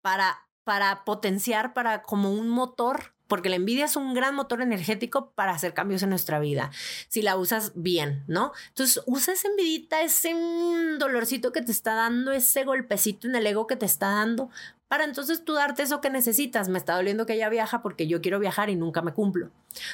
[0.01, 5.31] para, para potenciar, para como un motor porque la envidia es un gran motor energético
[5.31, 6.71] para hacer cambios en nuestra vida,
[7.09, 8.51] si la usas bien, ¿no?
[8.69, 10.35] Entonces, usa esa envidita, ese
[10.99, 14.49] dolorcito que te está dando, ese golpecito en el ego que te está dando,
[14.93, 16.69] para entonces tú darte eso que necesitas.
[16.69, 19.49] Me está doliendo que ella viaja porque yo quiero viajar y nunca me cumplo.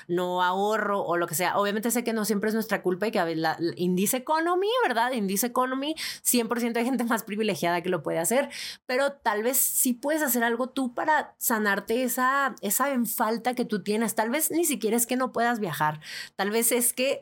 [0.10, 1.58] No ahorro o lo que sea.
[1.58, 5.14] Obviamente sé que no siempre es nuestra culpa y que la, la Indice Economy, ¿verdad?
[5.14, 5.96] Indice Economy,
[6.26, 8.50] 100% hay gente más privilegiada que lo puede hacer,
[8.88, 13.82] pero tal vez sí puedes hacer algo tú para sanarte esa, esa falta que tú
[13.82, 14.16] tienes.
[14.16, 16.02] Tal vez ni siquiera es que no puedas viajar.
[16.36, 17.22] Tal vez es que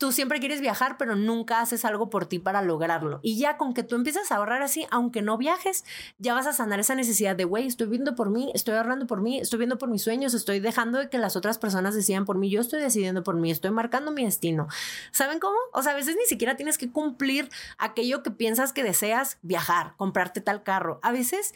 [0.00, 3.20] tú siempre quieres viajar, pero nunca haces algo por ti para lograrlo.
[3.22, 5.84] Y ya con que tú empieces a ahorrar así, aunque no viajes,
[6.18, 9.20] ya vas a sanar esa necesidad de, güey, estoy viendo por mí, estoy ahorrando por
[9.20, 12.38] mí, estoy viendo por mis sueños, estoy dejando de que las otras personas decidan por
[12.38, 14.68] mí, yo estoy decidiendo por mí, estoy marcando mi destino.
[15.12, 15.58] ¿Saben cómo?
[15.74, 19.92] O sea, a veces ni siquiera tienes que cumplir aquello que piensas que deseas, viajar,
[19.98, 20.98] comprarte tal carro.
[21.02, 21.52] A veces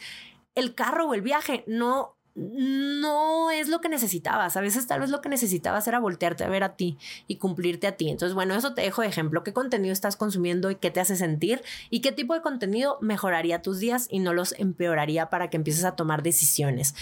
[0.53, 4.57] el carro o el viaje no no es lo que necesitabas.
[4.57, 7.87] A veces tal vez lo que necesitabas era voltearte a ver a ti y cumplirte
[7.87, 8.09] a ti.
[8.09, 9.43] Entonces, bueno, eso te dejo de ejemplo.
[9.43, 11.63] ¿Qué contenido estás consumiendo y qué te hace sentir?
[11.89, 15.85] ¿Y qué tipo de contenido mejoraría tus días y no los empeoraría para que empieces
[15.85, 16.93] a tomar decisiones?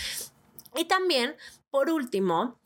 [0.75, 1.35] Y también,
[1.71, 2.59] por último,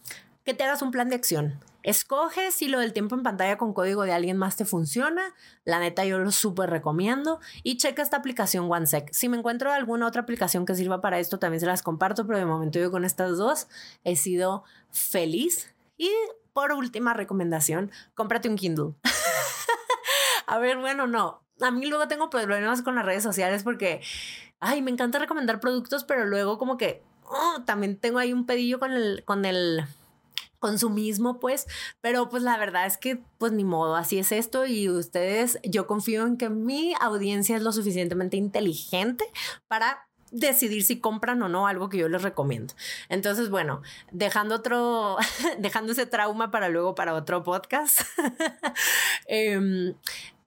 [0.43, 1.59] que te hagas un plan de acción.
[1.88, 5.33] Escoge si lo del tiempo en pantalla con código de alguien más te funciona.
[5.63, 7.39] La neta, yo lo súper recomiendo.
[7.63, 9.09] Y checa esta aplicación OneSec.
[9.13, 12.39] Si me encuentro alguna otra aplicación que sirva para esto, también se las comparto, pero
[12.39, 13.69] de momento yo con estas dos
[14.03, 15.73] he sido feliz.
[15.95, 16.11] Y
[16.51, 18.93] por última recomendación, cómprate un Kindle.
[20.45, 21.41] A ver, bueno, no.
[21.61, 24.01] A mí luego tengo problemas con las redes sociales porque,
[24.59, 28.77] ay, me encanta recomendar productos, pero luego como que oh, también tengo ahí un pedillo
[28.77, 29.85] con el, con el
[30.60, 31.68] consumismo, pues,
[32.01, 35.88] pero pues la verdad es que pues ni modo, así es esto y ustedes, yo
[35.88, 39.26] confío en que mi audiencia es lo suficientemente inteligente
[39.68, 42.74] para decidir si compran o no algo que yo les recomiendo.
[43.10, 43.82] Entonces, bueno,
[44.12, 45.18] dejando otro,
[45.60, 48.01] dejando ese trauma para luego para otro podcast.
[49.28, 49.93] eh,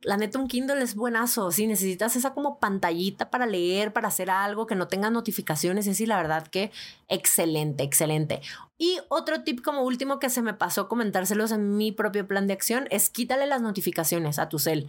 [0.03, 1.51] la neta, un Kindle es buenazo.
[1.51, 5.99] Si necesitas esa como pantallita para leer, para hacer algo que no tenga notificaciones, es
[5.99, 6.71] sí, la verdad que
[7.09, 8.41] excelente, excelente.
[8.79, 12.55] Y otro tip como último que se me pasó comentárselos en mi propio plan de
[12.55, 14.89] acción es quítale las notificaciones a tu cel.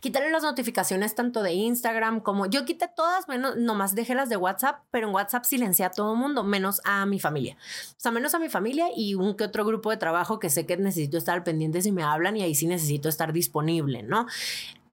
[0.00, 4.36] Quítale las notificaciones tanto de Instagram como yo quité todas, menos, nomás dejé las de
[4.36, 7.56] WhatsApp, pero en WhatsApp silencié a todo mundo, menos a mi familia.
[7.90, 10.66] O sea, menos a mi familia y un que otro grupo de trabajo que sé
[10.66, 14.26] que necesito estar pendiente si me hablan y ahí sí necesito estar disponible, ¿no?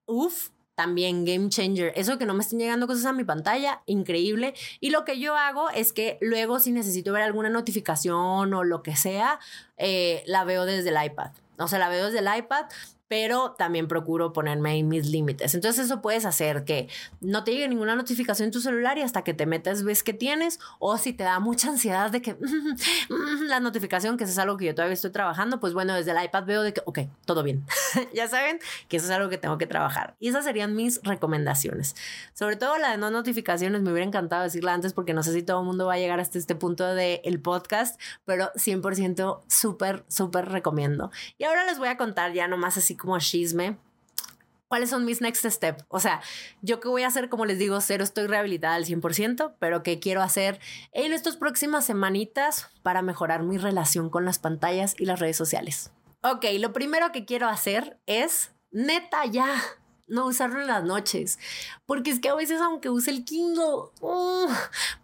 [0.05, 1.91] Uf, también game changer.
[1.95, 4.53] Eso que no me estén llegando cosas a mi pantalla, increíble.
[4.79, 8.83] Y lo que yo hago es que luego si necesito ver alguna notificación o lo
[8.83, 9.39] que sea,
[9.77, 11.31] eh, la veo desde el iPad.
[11.57, 12.67] O sea, la veo desde el iPad
[13.07, 15.55] pero también procuro ponerme ahí mis límites.
[15.55, 16.89] Entonces eso puedes hacer que
[17.21, 20.13] no te llegue ninguna notificación en tu celular y hasta que te metas ves que
[20.13, 22.37] tienes o si te da mucha ansiedad de que
[23.47, 26.23] la notificación, que eso es algo que yo todavía estoy trabajando, pues bueno, desde el
[26.23, 27.65] iPad veo de que, ok, todo bien.
[28.13, 30.15] ya saben que eso es algo que tengo que trabajar.
[30.19, 31.95] Y esas serían mis recomendaciones.
[32.33, 35.43] Sobre todo la de no notificaciones, me hubiera encantado decirla antes porque no sé si
[35.43, 40.03] todo el mundo va a llegar hasta este punto del el podcast, pero 100% súper,
[40.07, 41.11] súper recomiendo.
[41.37, 43.77] Y ahora les voy a contar ya nomás así como chisme.
[44.67, 45.85] ¿Cuáles son mis next steps?
[45.87, 46.21] O sea,
[46.61, 49.99] yo qué voy a hacer, como les digo, cero estoy rehabilitada al 100%, pero qué
[49.99, 50.59] quiero hacer
[50.91, 55.91] en estas próximas semanitas para mejorar mi relación con las pantallas y las redes sociales.
[56.21, 59.55] Ok, lo primero que quiero hacer es, neta, ya,
[60.07, 61.37] no usarlo en las noches.
[61.85, 64.47] Porque es que a veces, aunque use el Kindle, uh,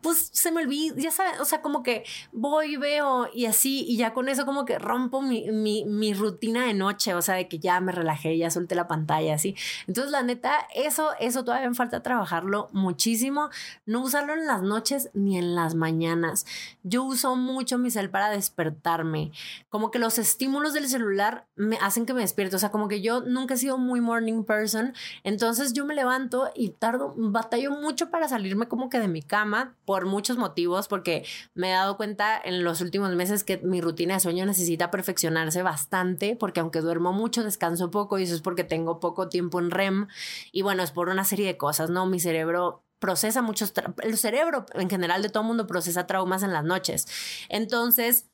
[0.02, 3.98] pues se me olvida, ya sabes, o sea, como que voy, veo y así, y
[3.98, 7.48] ya con eso como que rompo mi, mi, mi, rutina de noche, o sea, de
[7.48, 9.56] que ya me relajé, ya solté la pantalla, así.
[9.88, 13.50] Entonces, la neta, eso, eso todavía me falta trabajarlo muchísimo.
[13.86, 16.46] No usarlo en las noches ni en las mañanas.
[16.84, 19.32] Yo uso mucho mi cel para despertarme.
[19.70, 22.56] Como que los estímulos del celular me hacen que me despierte.
[22.56, 24.93] O sea, como que yo nunca he sido muy morning person
[25.24, 29.76] entonces yo me levanto y tardo, batallo mucho para salirme como que de mi cama
[29.86, 34.16] por muchos motivos, porque me he dado cuenta en los últimos meses que mi rutina
[34.16, 38.64] de sueño necesita perfeccionarse bastante, porque aunque duermo mucho, descanso poco y eso es porque
[38.64, 40.08] tengo poco tiempo en REM.
[40.52, 42.06] Y bueno, es por una serie de cosas, ¿no?
[42.06, 46.64] Mi cerebro procesa muchos, el cerebro en general de todo mundo procesa traumas en las
[46.64, 47.06] noches.
[47.50, 48.30] Entonces,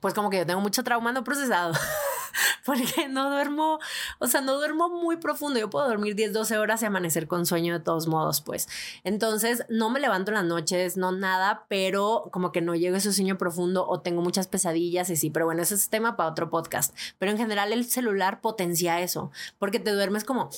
[0.00, 1.74] pues como que yo tengo mucho trauma no procesado.
[2.64, 3.78] porque no duermo,
[4.18, 5.58] o sea, no duermo muy profundo.
[5.58, 8.68] Yo puedo dormir 10, 12 horas y amanecer con sueño de todos modos, pues.
[9.04, 12.98] Entonces, no me levanto en las noches, no nada, pero como que no llego a
[12.98, 16.30] ese sueño profundo o tengo muchas pesadillas y sí, pero bueno, ese es tema para
[16.30, 16.94] otro podcast.
[17.18, 20.50] Pero en general el celular potencia eso, porque te duermes como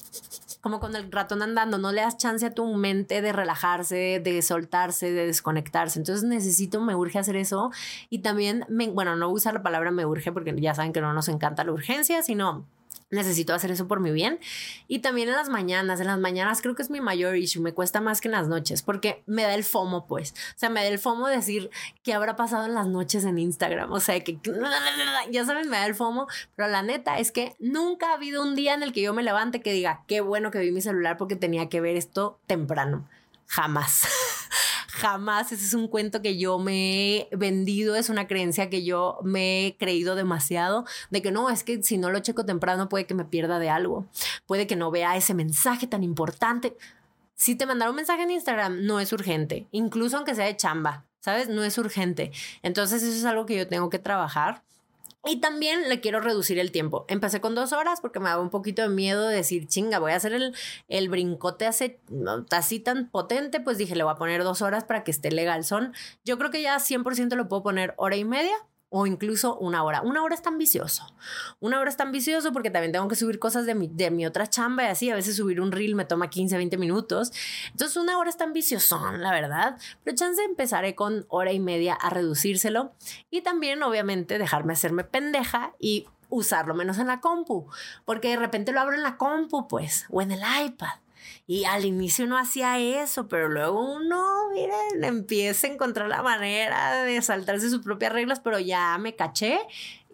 [0.62, 4.42] como con el ratón andando, no le das chance a tu mente de relajarse, de
[4.42, 5.98] soltarse, de desconectarse.
[5.98, 7.72] Entonces necesito, me urge hacer eso
[8.10, 11.12] y también, me, bueno, no usar la palabra me urge porque ya saben que no
[11.12, 12.66] nos encanta la urgencia, sino
[13.12, 14.40] necesito hacer eso por mi bien.
[14.88, 17.72] Y también en las mañanas, en las mañanas creo que es mi mayor issue, me
[17.72, 20.32] cuesta más que en las noches, porque me da el FOMO, pues.
[20.32, 21.70] O sea, me da el FOMO decir
[22.02, 23.92] qué habrá pasado en las noches en Instagram.
[23.92, 24.38] O sea, que
[25.30, 28.56] ya saben, me da el FOMO, pero la neta es que nunca ha habido un
[28.56, 31.18] día en el que yo me levante que diga, qué bueno que vi mi celular
[31.18, 33.06] porque tenía que ver esto temprano.
[33.46, 34.08] Jamás.
[34.92, 39.18] jamás, ese es un cuento que yo me he vendido, es una creencia que yo
[39.22, 43.06] me he creído demasiado, de que no, es que si no lo checo temprano puede
[43.06, 44.06] que me pierda de algo,
[44.46, 46.76] puede que no vea ese mensaje tan importante.
[47.34, 51.06] Si te mandaron un mensaje en Instagram, no es urgente, incluso aunque sea de chamba,
[51.20, 51.48] ¿sabes?
[51.48, 52.30] No es urgente.
[52.62, 54.62] Entonces eso es algo que yo tengo que trabajar
[55.24, 57.04] y también le quiero reducir el tiempo.
[57.08, 60.12] Empecé con dos horas porque me daba un poquito de miedo de decir, chinga, voy
[60.12, 60.54] a hacer el,
[60.88, 63.60] el brincote así, tan potente.
[63.60, 65.64] Pues dije, le voy a poner dos horas para que esté legal.
[65.64, 65.92] Son,
[66.24, 68.56] yo creo que ya 100% lo puedo poner hora y media
[68.94, 70.02] o incluso una hora.
[70.02, 71.14] Una hora es tan vicioso.
[71.60, 74.26] Una hora es tan vicioso porque también tengo que subir cosas de mi, de mi
[74.26, 75.10] otra chamba y así.
[75.10, 77.32] A veces subir un reel me toma 15, 20 minutos.
[77.70, 79.78] Entonces una hora es tan visiosón, la verdad.
[80.04, 82.92] Pero chance empezaré con hora y media a reducírselo.
[83.30, 87.68] Y también, obviamente, dejarme hacerme pendeja y usarlo menos en la compu.
[88.04, 91.01] Porque de repente lo abro en la compu, pues, o en el iPad.
[91.46, 97.02] Y al inicio no hacía eso, pero luego uno, miren, empieza a encontrar la manera
[97.02, 99.60] de saltarse sus propias reglas, pero ya me caché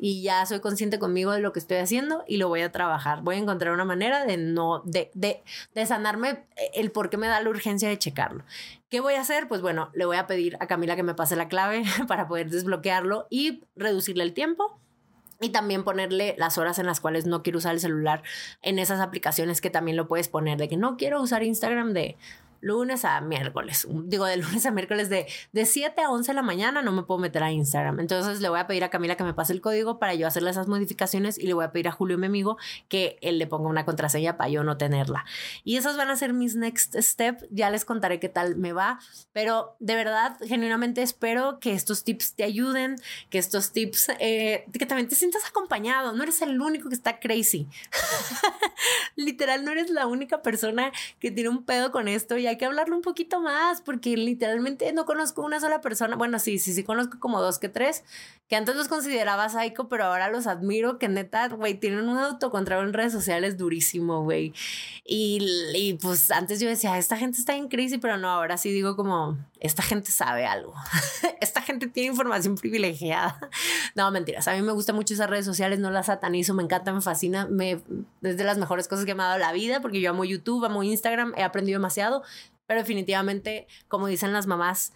[0.00, 3.22] y ya soy consciente conmigo de lo que estoy haciendo y lo voy a trabajar.
[3.22, 5.42] Voy a encontrar una manera de no, de, de,
[5.74, 8.44] de sanarme el por qué me da la urgencia de checarlo.
[8.88, 9.48] ¿Qué voy a hacer?
[9.48, 12.50] Pues bueno, le voy a pedir a Camila que me pase la clave para poder
[12.50, 14.80] desbloquearlo y reducirle el tiempo
[15.41, 18.22] y también ponerle las horas en las cuales no quiero usar el celular
[18.62, 22.16] en esas aplicaciones que también lo puedes poner, de que no quiero usar Instagram de
[22.61, 23.86] lunes a miércoles.
[24.04, 27.02] Digo, de lunes a miércoles de, de 7 a 11 de la mañana no me
[27.02, 28.00] puedo meter a Instagram.
[28.00, 30.50] Entonces le voy a pedir a Camila que me pase el código para yo hacerle
[30.50, 32.56] esas modificaciones y le voy a pedir a Julio, mi amigo,
[32.88, 35.24] que él le ponga una contraseña para yo no tenerla.
[35.64, 37.46] Y esos van a ser mis next step.
[37.50, 38.98] Ya les contaré qué tal me va.
[39.32, 42.96] Pero de verdad, genuinamente espero que estos tips te ayuden,
[43.30, 46.12] que estos tips, eh, que también te sientas acompañado.
[46.12, 47.68] No eres el único que está crazy.
[49.16, 52.96] Literal, no eres la única persona que tiene un pedo con esto hay que hablarlo
[52.96, 57.18] un poquito más, porque literalmente no conozco una sola persona, bueno, sí, sí, sí conozco
[57.18, 58.05] como dos que tres,
[58.49, 62.86] que antes los consideraba psycho, pero ahora los admiro, que neta, güey, tienen un autocontrol
[62.86, 64.53] en redes sociales durísimo, güey.
[65.05, 68.70] Y, y, pues antes yo decía, esta gente está en crisis, pero no, ahora sí
[68.72, 70.74] digo como, esta gente sabe algo,
[71.40, 73.38] esta gente tiene información privilegiada.
[73.94, 76.92] No, mentiras, a mí me gusta mucho esas redes sociales, no las satanizo, me encanta,
[76.92, 77.82] me fascina, me,
[78.22, 80.64] es de las mejores cosas que me ha dado la vida, porque yo amo YouTube,
[80.64, 82.22] amo Instagram, he aprendido demasiado,
[82.66, 84.92] pero definitivamente, como dicen las mamás,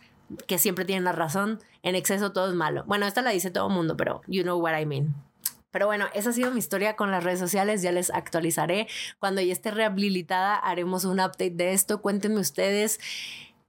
[0.46, 2.84] que siempre tienen la razón, en exceso todo es malo.
[2.86, 5.14] Bueno, esta la dice todo el mundo, pero you know what I mean.
[5.72, 7.80] Pero bueno, esa ha sido mi historia con las redes sociales.
[7.80, 8.88] Ya les actualizaré.
[9.18, 12.02] Cuando ya esté rehabilitada, haremos un update de esto.
[12.02, 13.00] Cuéntenme ustedes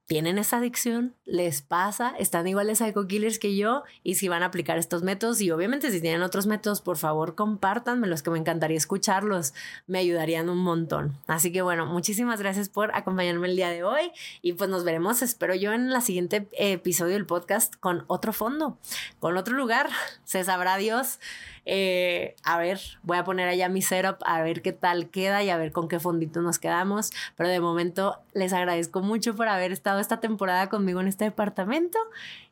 [0.06, 4.48] tienen esa adicción, les pasa, están iguales psycho killers que yo y si van a
[4.48, 8.38] aplicar estos métodos y obviamente si tienen otros métodos, por favor compártanme los que me
[8.38, 9.54] encantaría escucharlos,
[9.88, 11.14] me ayudarían un montón.
[11.28, 15.22] Así que bueno, muchísimas gracias por acompañarme el día de hoy y pues nos veremos,
[15.22, 18.78] espero yo en la siguiente episodio del podcast con otro fondo,
[19.20, 19.90] con otro lugar,
[20.26, 21.20] se sabrá Dios.
[21.66, 25.50] Eh, a ver, voy a poner allá mi setup a ver qué tal queda y
[25.50, 27.12] a ver con qué fondito nos quedamos.
[27.36, 31.98] Pero de momento les agradezco mucho por haber estado esta temporada conmigo en este departamento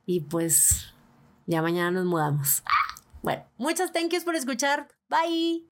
[0.06, 0.94] y pues
[1.46, 2.64] ya mañana nos mudamos.
[3.22, 4.88] Bueno, muchas thank yous por escuchar.
[5.10, 5.71] Bye.